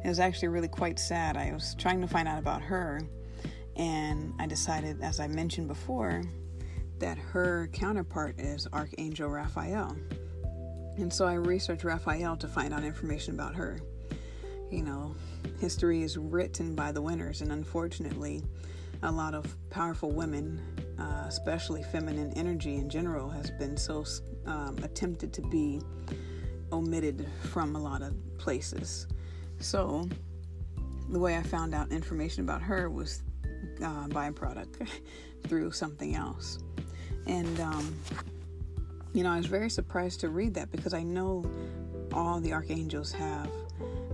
It 0.04 0.08
was 0.08 0.18
actually 0.18 0.48
really 0.48 0.68
quite 0.68 0.98
sad. 0.98 1.36
I 1.36 1.52
was 1.52 1.74
trying 1.76 2.00
to 2.00 2.06
find 2.06 2.28
out 2.28 2.38
about 2.38 2.62
her 2.62 3.00
and 3.76 4.34
I 4.38 4.46
decided, 4.46 5.00
as 5.02 5.20
I 5.20 5.28
mentioned 5.28 5.68
before, 5.68 6.22
that 6.98 7.16
her 7.16 7.68
counterpart 7.72 8.40
is 8.40 8.66
Archangel 8.72 9.28
Raphael. 9.28 9.96
And 10.98 11.12
so 11.12 11.26
I 11.26 11.34
researched 11.34 11.84
Raphael 11.84 12.36
to 12.36 12.48
find 12.48 12.74
out 12.74 12.82
information 12.82 13.34
about 13.34 13.54
her. 13.54 13.80
You 14.70 14.82
know, 14.82 15.14
history 15.60 16.02
is 16.02 16.18
written 16.18 16.74
by 16.74 16.92
the 16.92 17.00
winners, 17.00 17.40
and 17.40 17.52
unfortunately, 17.52 18.42
a 19.02 19.10
lot 19.10 19.32
of 19.32 19.56
powerful 19.70 20.10
women, 20.10 20.60
uh, 20.98 21.24
especially 21.28 21.84
feminine 21.84 22.32
energy 22.36 22.76
in 22.76 22.90
general, 22.90 23.30
has 23.30 23.50
been 23.52 23.76
so 23.76 24.04
um, 24.46 24.76
attempted 24.82 25.32
to 25.34 25.42
be 25.42 25.80
omitted 26.72 27.28
from 27.44 27.76
a 27.76 27.78
lot 27.80 28.02
of 28.02 28.14
places. 28.36 29.06
So, 29.60 30.08
the 31.10 31.18
way 31.18 31.36
I 31.36 31.42
found 31.42 31.74
out 31.74 31.92
information 31.92 32.42
about 32.42 32.60
her 32.62 32.90
was 32.90 33.22
uh, 33.82 34.08
byproduct 34.08 34.86
through 35.46 35.70
something 35.70 36.16
else. 36.16 36.58
And, 37.26 37.60
um, 37.60 37.94
you 39.18 39.24
know, 39.24 39.32
I 39.32 39.36
was 39.38 39.46
very 39.46 39.68
surprised 39.68 40.20
to 40.20 40.28
read 40.28 40.54
that 40.54 40.70
because 40.70 40.94
I 40.94 41.02
know 41.02 41.44
all 42.12 42.38
the 42.38 42.52
archangels 42.52 43.10
have 43.10 43.50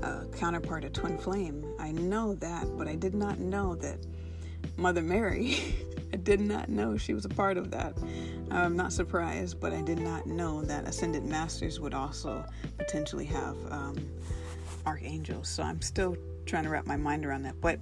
a 0.00 0.24
counterpart, 0.34 0.82
a 0.82 0.88
twin 0.88 1.18
flame. 1.18 1.62
I 1.78 1.92
know 1.92 2.34
that, 2.36 2.74
but 2.78 2.88
I 2.88 2.94
did 2.94 3.14
not 3.14 3.38
know 3.38 3.74
that 3.74 3.98
Mother 4.78 5.02
Mary, 5.02 5.58
I 6.14 6.16
did 6.16 6.40
not 6.40 6.70
know 6.70 6.96
she 6.96 7.12
was 7.12 7.26
a 7.26 7.28
part 7.28 7.58
of 7.58 7.70
that. 7.72 7.98
I'm 8.50 8.76
not 8.76 8.94
surprised, 8.94 9.60
but 9.60 9.74
I 9.74 9.82
did 9.82 9.98
not 9.98 10.26
know 10.26 10.62
that 10.62 10.88
Ascended 10.88 11.26
Masters 11.26 11.80
would 11.80 11.92
also 11.92 12.42
potentially 12.78 13.26
have 13.26 13.58
um, 13.70 13.96
archangels. 14.86 15.50
So 15.50 15.64
I'm 15.64 15.82
still 15.82 16.16
trying 16.46 16.64
to 16.64 16.70
wrap 16.70 16.86
my 16.86 16.96
mind 16.96 17.26
around 17.26 17.42
that. 17.42 17.60
But 17.60 17.78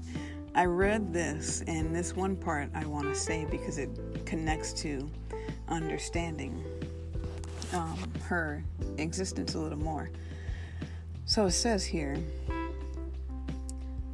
I 0.57 0.65
read 0.65 1.13
this, 1.13 1.63
and 1.69 1.95
this 1.95 2.17
one 2.17 2.35
part 2.35 2.69
I 2.75 2.85
want 2.85 3.07
to 3.07 3.15
say 3.15 3.47
because 3.49 3.79
it 3.79 4.27
connects 4.27 4.73
to 4.83 5.09
understanding 5.69 6.65
um, 7.73 8.13
her 8.25 8.65
existence 8.99 9.55
a 9.55 9.59
little 9.59 9.79
more. 9.79 10.11
So 11.27 11.47
it 11.47 11.53
says 11.53 11.85
here 11.85 12.17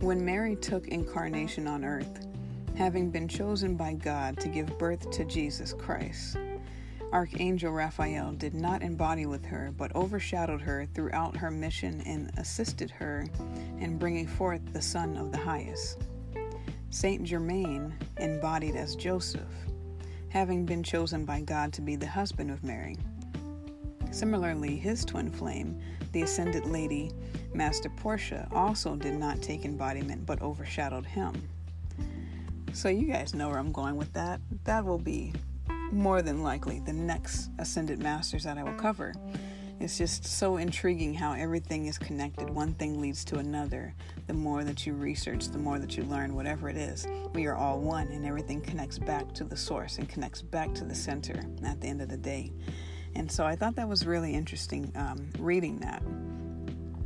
when 0.01 0.25
Mary 0.25 0.55
took 0.55 0.88
incarnation 0.88 1.66
on 1.66 1.85
earth, 1.85 2.27
having 2.77 3.11
been 3.11 3.27
chosen 3.27 3.75
by 3.77 3.94
God 3.94 4.38
to 4.38 4.49
give 4.49 4.79
birth 4.79 5.11
to 5.11 5.25
Jesus 5.25 5.73
Christ, 5.73 6.37
Archangel 7.12 7.73
Raphael 7.73 8.33
did 8.33 8.55
not 8.55 8.83
embody 8.83 9.27
with 9.27 9.44
her, 9.47 9.73
but 9.77 9.94
overshadowed 9.97 10.61
her 10.61 10.87
throughout 10.94 11.37
her 11.37 11.51
mission 11.51 12.03
and 12.03 12.31
assisted 12.37 12.90
her 12.90 13.27
in 13.81 13.99
bringing 13.99 14.27
forth 14.27 14.61
the 14.73 14.83
Son 14.83 15.16
of 15.16 15.33
the 15.33 15.38
Highest. 15.38 16.03
Saint 16.90 17.25
Germain 17.25 17.94
embodied 18.18 18.77
as 18.77 18.94
Joseph, 18.94 19.42
having 20.29 20.64
been 20.64 20.83
chosen 20.83 21.25
by 21.25 21.40
God 21.40 21.73
to 21.73 21.81
be 21.81 21.97
the 21.97 22.07
husband 22.07 22.51
of 22.51 22.62
Mary. 22.62 22.97
Similarly, 24.11 24.77
his 24.77 25.05
twin 25.05 25.31
flame, 25.31 25.81
the 26.12 26.23
Ascended 26.23 26.66
Lady, 26.66 27.12
Master 27.55 27.88
Portia, 27.90 28.49
also 28.53 28.97
did 28.97 29.14
not 29.14 29.42
take 29.42 29.64
embodiment 29.64 30.27
but 30.27 30.42
overshadowed 30.42 31.07
him. 31.07 31.35
So, 32.73 32.88
you 32.88 33.07
guys 33.07 33.35
know 33.35 33.49
where 33.49 33.59
I'm 33.59 33.73
going 33.73 33.97
with 33.97 34.12
that. 34.12 34.40
That 34.64 34.85
will 34.85 34.99
be 34.99 35.33
more 35.90 36.23
than 36.23 36.42
likely 36.42 36.81
the 36.81 36.92
next 36.92 37.51
Ascended 37.59 37.99
Masters 37.99 38.44
that 38.44 38.59
I 38.59 38.62
will 38.62 38.75
cover. 38.75 39.14
It's 39.81 39.97
just 39.97 40.25
so 40.25 40.57
intriguing 40.57 41.14
how 41.14 41.35
everything 41.35 41.87
is 41.87 41.99
connected. 41.99 42.51
One 42.51 42.75
thing 42.75 43.01
leads 43.01 43.25
to 43.27 43.38
another. 43.38 43.94
The 44.27 44.35
more 44.35 44.64
that 44.64 44.87
you 44.87 44.94
research, 44.94 45.49
the 45.49 45.59
more 45.59 45.79
that 45.79 45.97
you 45.97 46.03
learn, 46.03 46.35
whatever 46.35 46.68
it 46.68 46.77
is, 46.77 47.07
we 47.33 47.47
are 47.47 47.55
all 47.55 47.79
one, 47.79 48.09
and 48.09 48.27
everything 48.27 48.61
connects 48.61 48.99
back 48.99 49.33
to 49.35 49.44
the 49.44 49.57
source 49.57 49.99
and 49.99 50.09
connects 50.09 50.42
back 50.42 50.75
to 50.75 50.85
the 50.85 50.94
center 50.94 51.40
at 51.64 51.81
the 51.81 51.87
end 51.87 52.03
of 52.03 52.09
the 52.09 52.16
day. 52.16 52.53
And 53.14 53.31
so 53.31 53.44
I 53.44 53.57
thought 53.57 53.77
that 53.77 53.88
was 53.88 54.07
really 54.07 54.35
interesting 54.35 54.92
um, 54.94 55.29
reading 55.38 55.79
that. 55.81 56.03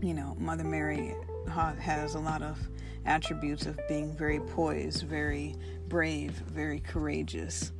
You 0.00 0.14
know, 0.14 0.36
Mother 0.38 0.64
Mary 0.64 1.14
has 1.48 2.14
a 2.14 2.18
lot 2.18 2.42
of 2.42 2.58
attributes 3.04 3.66
of 3.66 3.78
being 3.88 4.16
very 4.16 4.40
poised, 4.40 5.04
very 5.04 5.54
brave, 5.88 6.32
very 6.32 6.80
courageous, 6.80 7.72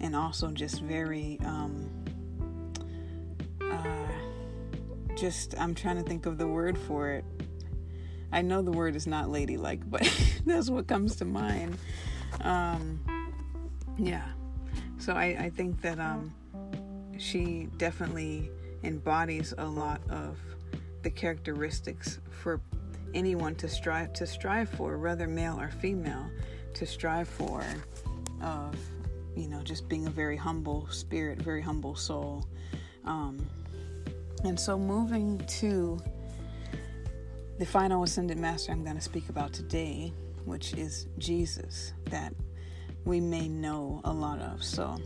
and 0.00 0.14
also 0.14 0.48
just 0.48 0.80
very. 0.82 1.38
Um, 1.44 1.90
uh, 3.70 4.06
just, 5.16 5.54
I'm 5.58 5.74
trying 5.74 5.96
to 5.96 6.02
think 6.02 6.26
of 6.26 6.38
the 6.38 6.46
word 6.46 6.78
for 6.78 7.10
it. 7.10 7.24
I 8.32 8.42
know 8.42 8.62
the 8.62 8.72
word 8.72 8.96
is 8.96 9.06
not 9.06 9.28
ladylike, 9.28 9.88
but 9.88 10.02
that's 10.46 10.70
what 10.70 10.86
comes 10.86 11.16
to 11.16 11.24
mind. 11.24 11.76
Um, 12.42 13.00
yeah. 13.98 14.24
So 14.98 15.12
I, 15.12 15.36
I 15.38 15.50
think 15.50 15.82
that 15.82 15.98
um, 15.98 16.32
she 17.20 17.68
definitely 17.76 18.50
embodies 18.82 19.52
a 19.58 19.66
lot 19.66 20.00
of 20.08 20.38
the 21.02 21.10
characteristics 21.10 22.18
for 22.30 22.60
anyone 23.12 23.54
to 23.56 23.68
strive 23.68 24.12
to 24.14 24.26
strive 24.26 24.70
for, 24.70 24.96
whether 24.96 25.26
male 25.26 25.60
or 25.60 25.68
female, 25.68 26.30
to 26.74 26.86
strive 26.86 27.28
for 27.28 27.62
of 28.42 28.74
you 29.36 29.48
know 29.48 29.60
just 29.62 29.86
being 29.88 30.06
a 30.06 30.10
very 30.10 30.36
humble 30.36 30.88
spirit, 30.90 31.40
very 31.40 31.60
humble 31.60 31.94
soul. 31.94 32.46
Um, 33.04 33.46
and 34.44 34.58
so 34.58 34.78
moving 34.78 35.38
to 35.60 35.98
the 37.58 37.66
final 37.66 38.02
ascended 38.02 38.38
master 38.38 38.72
I'm 38.72 38.82
going 38.82 38.96
to 38.96 39.02
speak 39.02 39.28
about 39.28 39.52
today, 39.52 40.14
which 40.46 40.72
is 40.72 41.06
Jesus, 41.18 41.92
that 42.06 42.32
we 43.04 43.20
may 43.20 43.46
know 43.46 44.00
a 44.04 44.12
lot 44.12 44.40
of. 44.40 44.64
So 44.64 44.98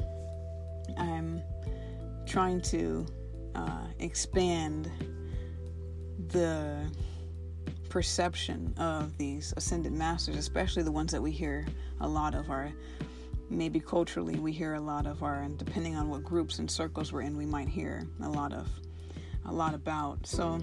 trying 2.34 2.60
to 2.60 3.06
uh, 3.54 3.86
expand 4.00 4.90
the 6.30 6.84
perception 7.88 8.74
of 8.76 9.16
these 9.16 9.54
ascended 9.56 9.92
masters, 9.92 10.34
especially 10.34 10.82
the 10.82 10.90
ones 10.90 11.12
that 11.12 11.22
we 11.22 11.30
hear 11.30 11.64
a 12.00 12.08
lot 12.08 12.34
of, 12.34 12.50
are 12.50 12.72
maybe 13.50 13.78
culturally 13.78 14.34
we 14.34 14.50
hear 14.50 14.74
a 14.74 14.80
lot 14.80 15.06
of, 15.06 15.22
our, 15.22 15.42
and 15.42 15.58
depending 15.58 15.94
on 15.94 16.08
what 16.08 16.24
groups 16.24 16.58
and 16.58 16.68
circles 16.68 17.12
we're 17.12 17.20
in, 17.20 17.36
we 17.36 17.46
might 17.46 17.68
hear 17.68 18.02
a 18.24 18.28
lot 18.28 18.52
of, 18.52 18.68
a 19.44 19.52
lot 19.52 19.72
about. 19.72 20.26
So 20.26 20.54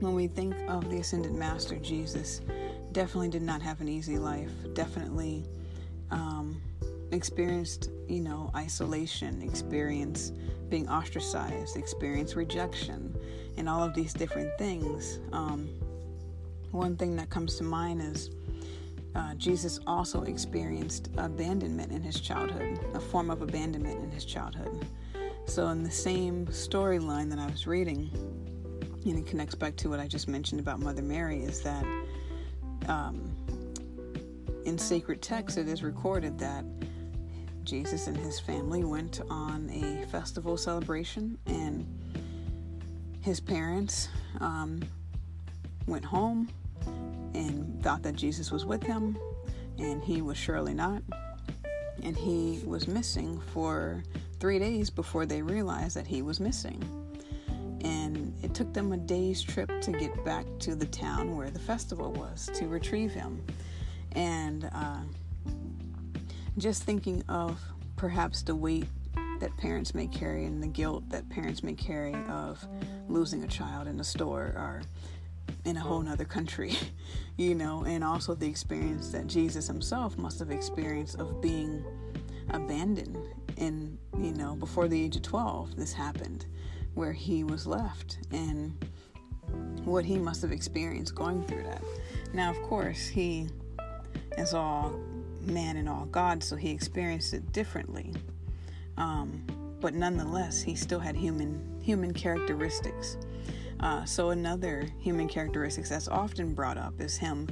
when 0.00 0.16
we 0.16 0.26
think 0.26 0.52
of 0.66 0.90
the 0.90 0.96
ascended 0.96 1.32
master 1.32 1.76
Jesus, 1.76 2.40
definitely 2.90 3.28
did 3.28 3.42
not 3.42 3.62
have 3.62 3.80
an 3.80 3.88
easy 3.88 4.18
life. 4.18 4.50
Definitely. 4.74 5.44
Um, 6.10 6.60
experienced, 7.12 7.90
you 8.08 8.20
know, 8.20 8.50
isolation, 8.56 9.42
experience 9.42 10.32
being 10.68 10.88
ostracized, 10.88 11.76
experience 11.76 12.34
rejection, 12.34 13.14
and 13.56 13.68
all 13.68 13.82
of 13.82 13.94
these 13.94 14.12
different 14.14 14.56
things. 14.58 15.20
Um, 15.32 15.68
one 16.70 16.96
thing 16.96 17.14
that 17.16 17.28
comes 17.28 17.56
to 17.56 17.64
mind 17.64 18.00
is 18.00 18.30
uh, 19.14 19.34
Jesus 19.34 19.78
also 19.86 20.22
experienced 20.22 21.10
abandonment 21.18 21.92
in 21.92 22.02
his 22.02 22.18
childhood, 22.18 22.80
a 22.94 23.00
form 23.00 23.30
of 23.30 23.42
abandonment 23.42 24.02
in 24.02 24.10
his 24.10 24.24
childhood. 24.24 24.86
So, 25.44 25.68
in 25.68 25.82
the 25.82 25.90
same 25.90 26.46
storyline 26.46 27.28
that 27.30 27.38
I 27.38 27.46
was 27.46 27.66
reading, 27.66 28.10
and 29.04 29.18
it 29.18 29.26
connects 29.26 29.54
back 29.54 29.76
to 29.76 29.90
what 29.90 30.00
I 30.00 30.06
just 30.06 30.28
mentioned 30.28 30.60
about 30.60 30.80
Mother 30.80 31.02
Mary, 31.02 31.42
is 31.42 31.60
that 31.62 31.84
um, 32.88 33.36
in 34.64 34.78
sacred 34.78 35.20
text 35.20 35.58
it 35.58 35.68
is 35.68 35.82
recorded 35.82 36.38
that 36.38 36.64
Jesus 37.64 38.06
and 38.06 38.16
his 38.16 38.38
family 38.40 38.84
went 38.84 39.20
on 39.30 39.70
a 39.70 40.04
festival 40.06 40.56
celebration, 40.56 41.38
and 41.46 41.86
his 43.20 43.40
parents 43.40 44.08
um, 44.40 44.80
went 45.86 46.04
home 46.04 46.48
and 47.34 47.82
thought 47.82 48.02
that 48.02 48.16
Jesus 48.16 48.50
was 48.50 48.64
with 48.64 48.80
them, 48.82 49.16
and 49.78 50.02
he 50.02 50.22
was 50.22 50.36
surely 50.36 50.74
not. 50.74 51.02
And 52.02 52.16
he 52.16 52.60
was 52.66 52.88
missing 52.88 53.40
for 53.52 54.02
three 54.40 54.58
days 54.58 54.90
before 54.90 55.24
they 55.24 55.40
realized 55.40 55.96
that 55.96 56.06
he 56.06 56.22
was 56.22 56.40
missing. 56.40 56.82
And 57.84 58.34
it 58.42 58.54
took 58.54 58.72
them 58.72 58.92
a 58.92 58.96
day's 58.96 59.40
trip 59.42 59.70
to 59.82 59.92
get 59.92 60.24
back 60.24 60.46
to 60.60 60.74
the 60.74 60.86
town 60.86 61.36
where 61.36 61.50
the 61.50 61.58
festival 61.60 62.12
was 62.12 62.50
to 62.54 62.66
retrieve 62.66 63.12
him. 63.12 63.40
And 64.12 64.68
uh, 64.72 65.00
just 66.58 66.82
thinking 66.82 67.22
of 67.28 67.60
perhaps 67.96 68.42
the 68.42 68.54
weight 68.54 68.86
that 69.40 69.56
parents 69.56 69.94
may 69.94 70.06
carry 70.06 70.44
and 70.44 70.62
the 70.62 70.68
guilt 70.68 71.08
that 71.08 71.28
parents 71.28 71.62
may 71.62 71.72
carry 71.72 72.14
of 72.28 72.64
losing 73.08 73.42
a 73.42 73.48
child 73.48 73.88
in 73.88 73.98
a 73.98 74.04
store 74.04 74.52
or 74.56 74.82
in 75.64 75.76
a 75.76 75.80
whole 75.80 76.00
nother 76.00 76.24
country, 76.24 76.76
you 77.36 77.54
know, 77.54 77.84
and 77.84 78.04
also 78.04 78.34
the 78.34 78.46
experience 78.46 79.10
that 79.10 79.26
Jesus 79.26 79.66
himself 79.66 80.16
must 80.18 80.38
have 80.38 80.50
experienced 80.50 81.18
of 81.18 81.40
being 81.40 81.84
abandoned 82.50 83.16
in, 83.56 83.98
you 84.18 84.32
know, 84.32 84.54
before 84.54 84.88
the 84.88 85.02
age 85.02 85.16
of 85.16 85.22
12, 85.22 85.76
this 85.76 85.92
happened, 85.92 86.46
where 86.94 87.12
he 87.12 87.44
was 87.44 87.66
left 87.66 88.18
and 88.30 88.72
what 89.84 90.04
he 90.04 90.18
must 90.18 90.42
have 90.42 90.52
experienced 90.52 91.14
going 91.14 91.42
through 91.44 91.62
that. 91.62 91.82
Now, 92.32 92.50
of 92.50 92.60
course, 92.62 93.06
he 93.06 93.48
is 94.38 94.54
all 94.54 94.98
man 95.46 95.76
and 95.76 95.88
all 95.88 96.06
God, 96.06 96.42
so 96.42 96.56
he 96.56 96.70
experienced 96.70 97.34
it 97.34 97.52
differently. 97.52 98.12
Um, 98.96 99.44
but 99.80 99.94
nonetheless, 99.94 100.62
he 100.62 100.74
still 100.74 101.00
had 101.00 101.16
human 101.16 101.80
human 101.82 102.14
characteristics. 102.14 103.16
Uh, 103.80 104.04
so 104.04 104.30
another 104.30 104.88
human 105.00 105.26
characteristics 105.26 105.88
that's 105.88 106.06
often 106.06 106.54
brought 106.54 106.78
up 106.78 107.00
is 107.00 107.16
him 107.16 107.48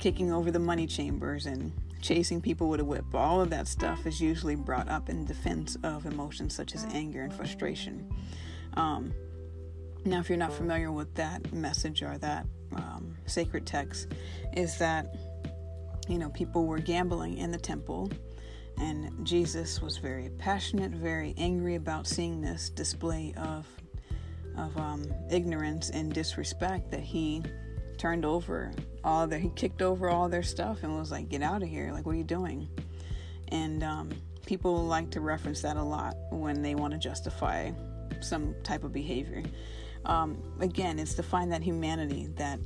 kicking 0.00 0.32
over 0.32 0.50
the 0.50 0.58
money 0.58 0.86
changers 0.86 1.46
and 1.46 1.72
chasing 2.00 2.40
people 2.40 2.68
with 2.68 2.80
a 2.80 2.84
whip. 2.84 3.04
All 3.14 3.40
of 3.40 3.50
that 3.50 3.68
stuff 3.68 4.06
is 4.06 4.20
usually 4.20 4.56
brought 4.56 4.88
up 4.88 5.08
in 5.08 5.24
defense 5.24 5.76
of 5.82 6.06
emotions 6.06 6.54
such 6.54 6.74
as 6.74 6.84
anger 6.92 7.22
and 7.22 7.32
frustration. 7.32 8.08
Um, 8.74 9.12
now, 10.04 10.20
if 10.20 10.28
you're 10.28 10.38
not 10.38 10.52
familiar 10.52 10.90
with 10.90 11.12
that 11.14 11.52
message 11.52 12.02
or 12.02 12.18
that 12.18 12.46
um, 12.74 13.16
sacred 13.26 13.66
text, 13.66 14.08
is 14.56 14.78
that 14.78 15.14
you 16.08 16.18
know, 16.18 16.30
people 16.30 16.66
were 16.66 16.78
gambling 16.78 17.38
in 17.38 17.50
the 17.50 17.58
temple, 17.58 18.10
and 18.78 19.26
Jesus 19.26 19.82
was 19.82 19.98
very 19.98 20.30
passionate, 20.38 20.92
very 20.92 21.34
angry 21.36 21.74
about 21.74 22.06
seeing 22.06 22.40
this 22.40 22.70
display 22.70 23.34
of 23.36 23.66
of 24.56 24.76
um, 24.76 25.06
ignorance 25.30 25.90
and 25.90 26.12
disrespect 26.12 26.90
that 26.90 27.00
he 27.00 27.42
turned 27.96 28.24
over 28.24 28.72
all 29.04 29.26
their 29.26 29.38
he 29.38 29.50
kicked 29.50 29.82
over 29.82 30.10
all 30.10 30.28
their 30.28 30.42
stuff 30.42 30.82
and 30.82 30.96
was 30.96 31.10
like, 31.10 31.28
"Get 31.28 31.42
out 31.42 31.62
of 31.62 31.68
here! 31.68 31.92
Like, 31.92 32.06
what 32.06 32.12
are 32.12 32.18
you 32.18 32.24
doing?" 32.24 32.68
And 33.48 33.82
um, 33.82 34.10
people 34.46 34.84
like 34.86 35.10
to 35.10 35.20
reference 35.20 35.62
that 35.62 35.76
a 35.76 35.82
lot 35.82 36.16
when 36.30 36.62
they 36.62 36.74
want 36.74 36.92
to 36.92 36.98
justify 36.98 37.70
some 38.20 38.54
type 38.62 38.84
of 38.84 38.92
behavior. 38.92 39.42
Um, 40.04 40.42
again, 40.60 40.98
it's 40.98 41.14
to 41.14 41.22
find 41.22 41.52
that 41.52 41.62
humanity 41.62 42.28
that 42.36 42.58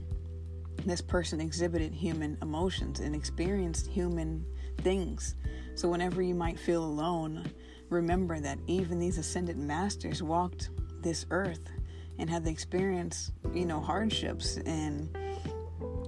this 0.84 1.00
person 1.00 1.40
exhibited 1.40 1.92
human 1.92 2.36
emotions 2.42 3.00
and 3.00 3.14
experienced 3.14 3.86
human 3.86 4.44
things. 4.78 5.36
So, 5.74 5.88
whenever 5.88 6.22
you 6.22 6.34
might 6.34 6.58
feel 6.58 6.84
alone, 6.84 7.50
remember 7.88 8.40
that 8.40 8.58
even 8.66 8.98
these 8.98 9.18
ascended 9.18 9.56
masters 9.56 10.22
walked 10.22 10.70
this 11.02 11.26
earth 11.30 11.70
and 12.18 12.28
have 12.28 12.46
experience, 12.46 13.32
you 13.52 13.64
know, 13.64 13.80
hardships 13.80 14.56
and 14.58 15.08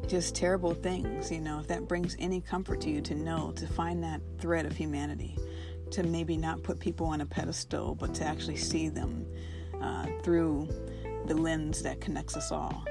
just 0.06 0.34
terrible 0.34 0.74
things, 0.74 1.30
you 1.30 1.40
know, 1.40 1.60
if 1.60 1.66
that 1.68 1.88
brings 1.88 2.16
any 2.18 2.40
comfort 2.40 2.80
to 2.82 2.90
you 2.90 3.00
to 3.00 3.14
know, 3.14 3.52
to 3.52 3.66
find 3.66 4.02
that 4.02 4.20
thread 4.38 4.66
of 4.66 4.76
humanity, 4.76 5.38
to 5.90 6.02
maybe 6.02 6.36
not 6.36 6.62
put 6.62 6.78
people 6.78 7.06
on 7.06 7.20
a 7.20 7.26
pedestal, 7.26 7.94
but 7.94 8.14
to 8.14 8.24
actually 8.24 8.56
see 8.56 8.88
them 8.88 9.26
uh, 9.80 10.06
through 10.22 10.68
the 11.26 11.34
lens 11.34 11.82
that 11.82 12.00
connects 12.00 12.36
us 12.36 12.52
all. 12.52 12.84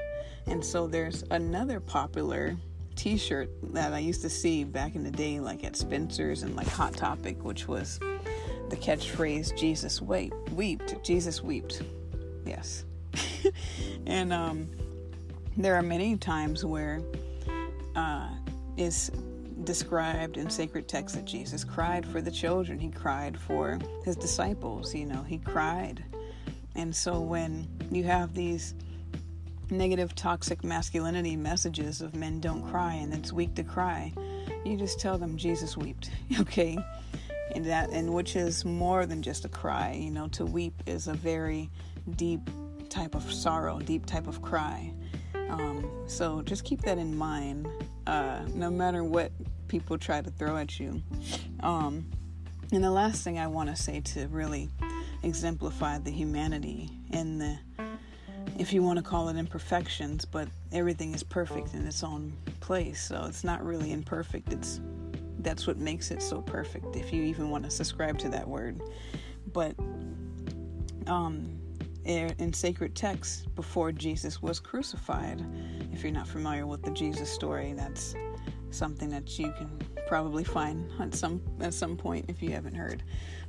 And 0.46 0.64
so 0.64 0.86
there's 0.86 1.24
another 1.30 1.80
popular 1.80 2.56
t 2.96 3.16
shirt 3.16 3.50
that 3.74 3.92
I 3.92 3.98
used 3.98 4.22
to 4.22 4.30
see 4.30 4.64
back 4.64 4.94
in 4.94 5.02
the 5.04 5.10
day, 5.10 5.40
like 5.40 5.64
at 5.64 5.76
Spencer's 5.76 6.42
and 6.42 6.54
like 6.56 6.68
Hot 6.68 6.94
Topic, 6.94 7.42
which 7.44 7.66
was 7.66 7.98
the 8.70 8.76
catchphrase 8.76 9.56
Jesus 9.56 10.00
wept, 10.00 10.34
wept, 10.50 11.02
Jesus 11.04 11.42
wept. 11.42 11.82
Yes. 12.44 12.84
and 14.06 14.32
um, 14.32 14.68
there 15.56 15.74
are 15.74 15.82
many 15.82 16.16
times 16.16 16.64
where 16.64 17.00
uh, 17.96 18.28
is 18.76 19.10
described 19.64 20.36
in 20.36 20.50
sacred 20.50 20.88
texts 20.88 21.16
that 21.16 21.24
Jesus 21.24 21.64
cried 21.64 22.04
for 22.04 22.20
the 22.20 22.30
children. 22.30 22.78
He 22.78 22.90
cried 22.90 23.38
for 23.38 23.78
his 24.04 24.16
disciples. 24.16 24.94
You 24.94 25.06
know, 25.06 25.22
he 25.22 25.38
cried. 25.38 26.04
And 26.74 26.94
so 26.94 27.20
when 27.20 27.68
you 27.90 28.04
have 28.04 28.34
these 28.34 28.74
negative, 29.70 30.14
toxic 30.14 30.64
masculinity 30.64 31.36
messages 31.36 32.00
of 32.00 32.14
men 32.14 32.40
don't 32.40 32.62
cry 32.62 32.94
and 32.94 33.12
it's 33.12 33.32
weak 33.32 33.54
to 33.54 33.64
cry, 33.64 34.12
you 34.64 34.76
just 34.76 35.00
tell 35.00 35.18
them 35.18 35.36
Jesus 35.36 35.76
wept. 35.76 36.10
Okay, 36.40 36.78
and 37.54 37.64
that 37.66 37.90
and 37.90 38.12
which 38.12 38.36
is 38.36 38.64
more 38.64 39.06
than 39.06 39.22
just 39.22 39.44
a 39.44 39.48
cry. 39.48 39.92
You 39.92 40.10
know, 40.10 40.28
to 40.28 40.44
weep 40.44 40.74
is 40.86 41.06
a 41.08 41.14
very 41.14 41.70
deep 42.16 42.50
type 42.88 43.14
of 43.14 43.30
sorrow, 43.32 43.78
deep 43.78 44.06
type 44.06 44.26
of 44.26 44.42
cry. 44.42 44.92
Um, 45.48 45.88
so 46.06 46.42
just 46.42 46.64
keep 46.64 46.82
that 46.82 46.98
in 46.98 47.16
mind, 47.16 47.68
uh, 48.06 48.40
no 48.54 48.70
matter 48.70 49.04
what 49.04 49.32
people 49.68 49.98
try 49.98 50.20
to 50.20 50.30
throw 50.30 50.56
at 50.56 50.78
you. 50.78 51.02
Um, 51.60 52.10
and 52.72 52.82
the 52.82 52.90
last 52.90 53.22
thing 53.22 53.38
I 53.38 53.46
want 53.46 53.68
to 53.70 53.76
say 53.76 54.00
to 54.00 54.26
really 54.28 54.68
exemplify 55.22 55.98
the 55.98 56.10
humanity 56.10 56.90
and 57.12 57.40
the, 57.40 57.58
if 58.58 58.72
you 58.72 58.82
want 58.82 58.98
to 58.98 59.02
call 59.02 59.28
it 59.28 59.36
imperfections, 59.36 60.24
but 60.24 60.48
everything 60.72 61.14
is 61.14 61.22
perfect 61.22 61.74
in 61.74 61.86
its 61.86 62.02
own 62.02 62.32
place. 62.60 63.02
So 63.02 63.24
it's 63.26 63.44
not 63.44 63.64
really 63.64 63.92
imperfect. 63.92 64.52
It's 64.52 64.80
that's 65.38 65.66
what 65.66 65.76
makes 65.76 66.10
it 66.10 66.22
so 66.22 66.40
perfect. 66.40 66.96
If 66.96 67.12
you 67.12 67.22
even 67.24 67.50
want 67.50 67.64
to 67.64 67.70
subscribe 67.70 68.18
to 68.20 68.28
that 68.30 68.48
word, 68.48 68.80
but 69.52 69.74
um, 71.06 71.60
in 72.04 72.52
sacred 72.52 72.94
texts 72.94 73.46
before 73.54 73.92
Jesus 73.92 74.42
was 74.42 74.60
crucified. 74.60 75.44
If 75.92 76.02
you're 76.02 76.12
not 76.12 76.28
familiar 76.28 76.66
with 76.66 76.82
the 76.82 76.90
Jesus 76.90 77.30
story, 77.30 77.72
that's 77.72 78.14
something 78.70 79.08
that 79.10 79.38
you 79.38 79.52
can 79.52 79.78
probably 80.06 80.44
find 80.44 80.90
at 81.00 81.14
some 81.14 81.40
at 81.60 81.72
some 81.72 81.96
point 81.96 82.26
if 82.28 82.42
you 82.42 82.50
haven't 82.50 82.74
heard. 82.74 83.02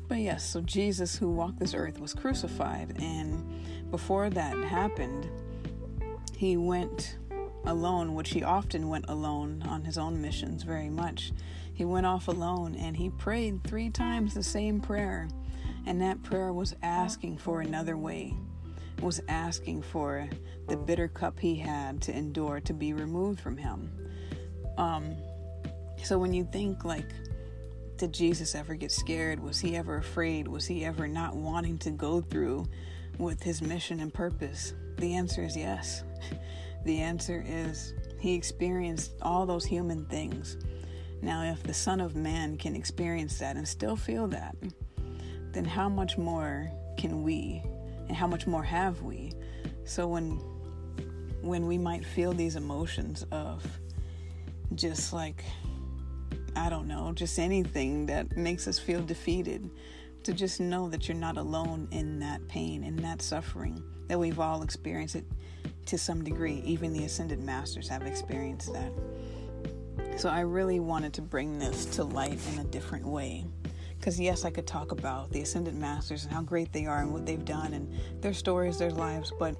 But 0.07 0.19
yes, 0.19 0.47
so 0.47 0.61
Jesus 0.61 1.15
who 1.15 1.31
walked 1.31 1.59
this 1.59 1.73
earth 1.73 1.99
was 1.99 2.13
crucified 2.13 2.95
and 3.01 3.84
before 3.95 4.29
that 4.29 4.57
happened, 4.57 5.29
he 6.35 6.57
went 6.57 7.15
alone, 7.63 8.13
which 8.13 8.31
he 8.31 8.43
often 8.43 8.89
went 8.89 9.05
alone 9.07 9.63
on 9.69 9.85
his 9.85 9.97
own 9.97 10.21
missions 10.21 10.63
very 10.63 10.89
much. 10.89 11.31
He 11.73 11.85
went 11.85 12.05
off 12.05 12.27
alone 12.27 12.75
and 12.75 12.97
he 12.97 13.09
prayed 13.09 13.63
3 13.63 13.89
times 13.91 14.33
the 14.33 14.43
same 14.43 14.81
prayer 14.81 15.29
and 15.85 16.01
that 16.01 16.21
prayer 16.23 16.51
was 16.51 16.75
asking 16.83 17.37
for 17.37 17.61
another 17.61 17.95
way, 17.95 18.33
was 19.01 19.21
asking 19.29 19.81
for 19.81 20.27
the 20.67 20.75
bitter 20.75 21.07
cup 21.07 21.39
he 21.39 21.55
had 21.55 22.01
to 22.01 22.11
endure 22.13 22.59
to 22.59 22.73
be 22.73 22.91
removed 22.91 23.39
from 23.39 23.55
him. 23.55 23.89
Um, 24.77 25.15
so 26.03 26.19
when 26.19 26.33
you 26.33 26.43
think 26.51 26.83
like, 26.83 27.07
did 27.95 28.11
Jesus 28.11 28.55
ever 28.55 28.75
get 28.75 28.91
scared? 28.91 29.39
Was 29.39 29.61
he 29.61 29.77
ever 29.77 29.95
afraid? 29.95 30.49
Was 30.49 30.65
he 30.65 30.83
ever 30.83 31.07
not 31.07 31.33
wanting 31.33 31.77
to 31.77 31.91
go 31.91 32.19
through 32.19 32.67
with 33.17 33.41
his 33.41 33.61
mission 33.61 33.99
and 33.99 34.13
purpose? 34.13 34.73
The 34.97 35.15
answer 35.15 35.43
is 35.43 35.55
yes. 35.55 36.03
The 36.85 36.99
answer 36.99 37.43
is 37.47 37.93
he 38.19 38.35
experienced 38.35 39.13
all 39.21 39.45
those 39.45 39.65
human 39.65 40.05
things. 40.05 40.57
Now, 41.21 41.43
if 41.43 41.63
the 41.63 41.73
Son 41.73 41.99
of 41.99 42.15
Man 42.15 42.57
can 42.57 42.75
experience 42.75 43.39
that 43.39 43.55
and 43.55 43.67
still 43.67 43.95
feel 43.95 44.27
that, 44.27 44.55
then 45.51 45.65
how 45.65 45.89
much 45.89 46.17
more 46.17 46.69
can 46.97 47.23
we 47.23 47.63
and 48.07 48.15
how 48.15 48.27
much 48.27 48.45
more 48.47 48.63
have 48.63 49.01
we 49.01 49.31
so 49.83 50.07
when 50.07 50.31
when 51.41 51.65
we 51.67 51.77
might 51.77 52.05
feel 52.05 52.33
these 52.33 52.55
emotions 52.55 53.25
of 53.31 53.65
just 54.73 55.13
like 55.13 55.43
i 56.55 56.69
don't 56.69 56.87
know 56.87 57.11
just 57.13 57.39
anything 57.39 58.05
that 58.05 58.35
makes 58.35 58.67
us 58.67 58.79
feel 58.79 59.01
defeated 59.01 59.69
to 60.25 60.33
just 60.33 60.59
know 60.59 60.89
that 60.89 61.07
you're 61.07 61.15
not 61.15 61.37
alone 61.37 61.87
in 61.91 62.19
that 62.19 62.45
pain 62.47 62.83
in 62.83 62.95
that 62.97 63.21
suffering 63.21 63.81
that 64.07 64.19
we've 64.19 64.39
all 64.39 64.63
experienced 64.63 65.15
it 65.15 65.25
to 65.85 65.97
some 65.97 66.23
degree. 66.23 66.63
Even 66.65 66.93
the 66.93 67.05
ascended 67.05 67.39
masters 67.39 67.87
have 67.87 68.01
experienced 68.03 68.73
that. 68.73 68.91
So 70.17 70.29
i 70.29 70.39
really 70.39 70.79
wanted 70.79 71.13
to 71.13 71.21
bring 71.21 71.59
this 71.59 71.85
to 71.97 72.03
light 72.03 72.39
in 72.53 72.59
a 72.59 72.63
different 72.65 73.05
way. 73.05 73.45
Because, 73.99 74.19
yes, 74.19 74.45
I 74.45 74.49
could 74.49 74.67
talk 74.67 74.91
about 74.91 75.31
the 75.31 75.41
Ascended 75.41 75.73
Masters 75.73 76.25
and 76.25 76.33
how 76.33 76.41
great 76.41 76.71
they 76.71 76.85
are 76.85 77.01
and 77.01 77.11
what 77.11 77.25
they've 77.25 77.43
done 77.43 77.73
and 77.73 77.91
their 78.21 78.33
stories, 78.33 78.77
their 78.77 78.91
lives, 78.91 79.31
but 79.39 79.55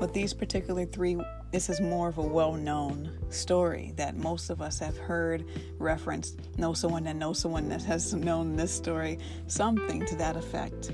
with 0.00 0.12
these 0.12 0.34
particular 0.34 0.84
three, 0.84 1.16
this 1.56 1.70
is 1.70 1.80
more 1.80 2.08
of 2.08 2.18
a 2.18 2.22
well 2.22 2.52
known 2.52 3.10
story 3.30 3.94
that 3.96 4.14
most 4.14 4.50
of 4.50 4.60
us 4.60 4.78
have 4.78 4.98
heard 4.98 5.42
referenced, 5.78 6.38
know 6.58 6.74
someone 6.74 7.02
that 7.04 7.16
knows 7.16 7.38
someone 7.38 7.66
that 7.70 7.82
has 7.82 8.12
known 8.28 8.56
this 8.56 8.70
story, 8.70 9.18
something 9.46 10.04
to 10.04 10.14
that 10.16 10.36
effect. 10.36 10.92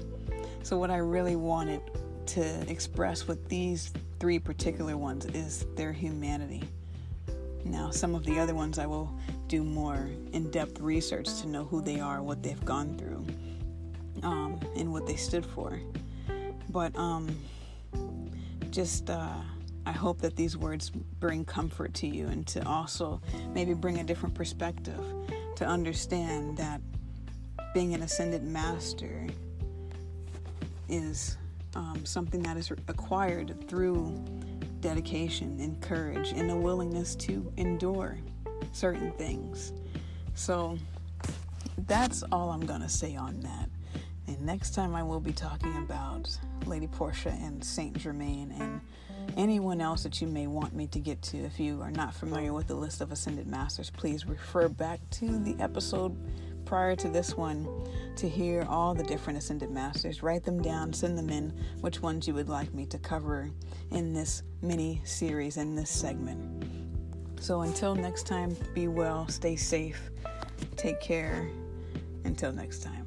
So, 0.62 0.79
what 0.79 0.88
I 0.88 0.98
really 0.98 1.35
wanted 1.35 1.81
to 2.27 2.70
express 2.70 3.27
with 3.27 3.48
these 3.48 3.92
three 4.20 4.38
particular 4.38 4.96
ones 4.96 5.27
is 5.35 5.66
their 5.75 5.92
humanity. 5.92 6.62
Now, 7.64 7.90
some 7.90 8.14
of 8.14 8.25
the 8.25 8.38
other 8.38 8.55
ones 8.55 8.79
I 8.79 8.87
will 8.87 9.12
do 9.48 9.64
more 9.64 10.09
in 10.33 10.48
depth 10.53 10.79
research 10.79 11.40
to 11.40 11.48
know 11.48 11.64
who 11.64 11.83
they 11.83 11.98
are, 11.98 12.22
what 12.22 12.40
they've 12.40 12.64
gone 12.64 12.96
through, 12.96 13.27
um, 14.22 14.61
and 14.77 14.92
what 14.92 15.09
they 15.09 15.16
stood 15.16 15.44
for. 15.44 15.81
But 16.68 16.94
um, 16.94 17.37
just, 18.70 19.11
uh, 19.11 19.40
I 19.84 19.92
hope 19.92 20.20
that 20.20 20.36
these 20.36 20.56
words 20.56 20.90
bring 20.90 21.44
comfort 21.44 21.94
to 21.94 22.06
you 22.06 22.28
and 22.28 22.46
to 22.48 22.66
also 22.66 23.20
maybe 23.54 23.74
bring 23.74 23.98
a 23.98 24.04
different 24.04 24.34
perspective 24.34 25.00
to 25.56 25.66
understand 25.66 26.56
that 26.58 26.80
being 27.74 27.94
an 27.94 28.02
ascended 28.02 28.42
master 28.44 29.26
is 30.88 31.36
um, 31.74 32.04
something 32.04 32.42
that 32.42 32.56
is 32.56 32.70
acquired 32.88 33.68
through 33.68 34.22
dedication 34.80 35.58
and 35.60 35.80
courage 35.80 36.32
and 36.32 36.50
a 36.50 36.56
willingness 36.56 37.14
to 37.14 37.52
endure 37.56 38.18
certain 38.72 39.10
things. 39.12 39.72
So 40.34 40.78
that's 41.86 42.22
all 42.30 42.50
I'm 42.50 42.66
going 42.66 42.82
to 42.82 42.88
say 42.88 43.16
on 43.16 43.40
that. 43.40 43.70
And 44.26 44.40
next 44.42 44.74
time 44.74 44.94
I 44.94 45.02
will 45.02 45.20
be 45.20 45.32
talking 45.32 45.76
about 45.78 46.36
Lady 46.66 46.86
Portia 46.86 47.30
and 47.30 47.64
Saint 47.64 47.96
Germain 47.96 48.54
and 48.58 48.80
anyone 49.36 49.80
else 49.80 50.02
that 50.02 50.20
you 50.20 50.26
may 50.26 50.46
want 50.46 50.74
me 50.74 50.86
to 50.88 50.98
get 50.98 51.20
to. 51.22 51.38
If 51.38 51.58
you 51.58 51.80
are 51.82 51.90
not 51.90 52.14
familiar 52.14 52.52
with 52.52 52.68
the 52.68 52.74
list 52.74 53.00
of 53.00 53.12
Ascended 53.12 53.46
Masters, 53.46 53.90
please 53.90 54.26
refer 54.26 54.68
back 54.68 55.00
to 55.12 55.38
the 55.38 55.56
episode 55.60 56.16
prior 56.64 56.96
to 56.96 57.08
this 57.08 57.36
one 57.36 57.68
to 58.16 58.28
hear 58.28 58.66
all 58.68 58.94
the 58.94 59.04
different 59.04 59.38
Ascended 59.38 59.70
Masters. 59.70 60.22
Write 60.22 60.44
them 60.44 60.62
down, 60.62 60.92
send 60.92 61.18
them 61.18 61.30
in, 61.30 61.52
which 61.80 62.00
ones 62.00 62.26
you 62.26 62.35
would 62.35 62.48
like 62.48 62.72
me 62.72 62.87
to 62.87 62.98
cover 62.98 63.50
in 63.90 64.12
this 64.12 64.42
mini 64.62 65.00
series, 65.04 65.56
in 65.56 65.74
this 65.74 65.90
segment. 65.90 66.64
So 67.40 67.62
until 67.62 67.94
next 67.94 68.26
time, 68.26 68.56
be 68.74 68.88
well, 68.88 69.26
stay 69.28 69.56
safe, 69.56 70.10
take 70.76 71.00
care. 71.00 71.48
Until 72.24 72.52
next 72.52 72.85
time. 72.85 73.02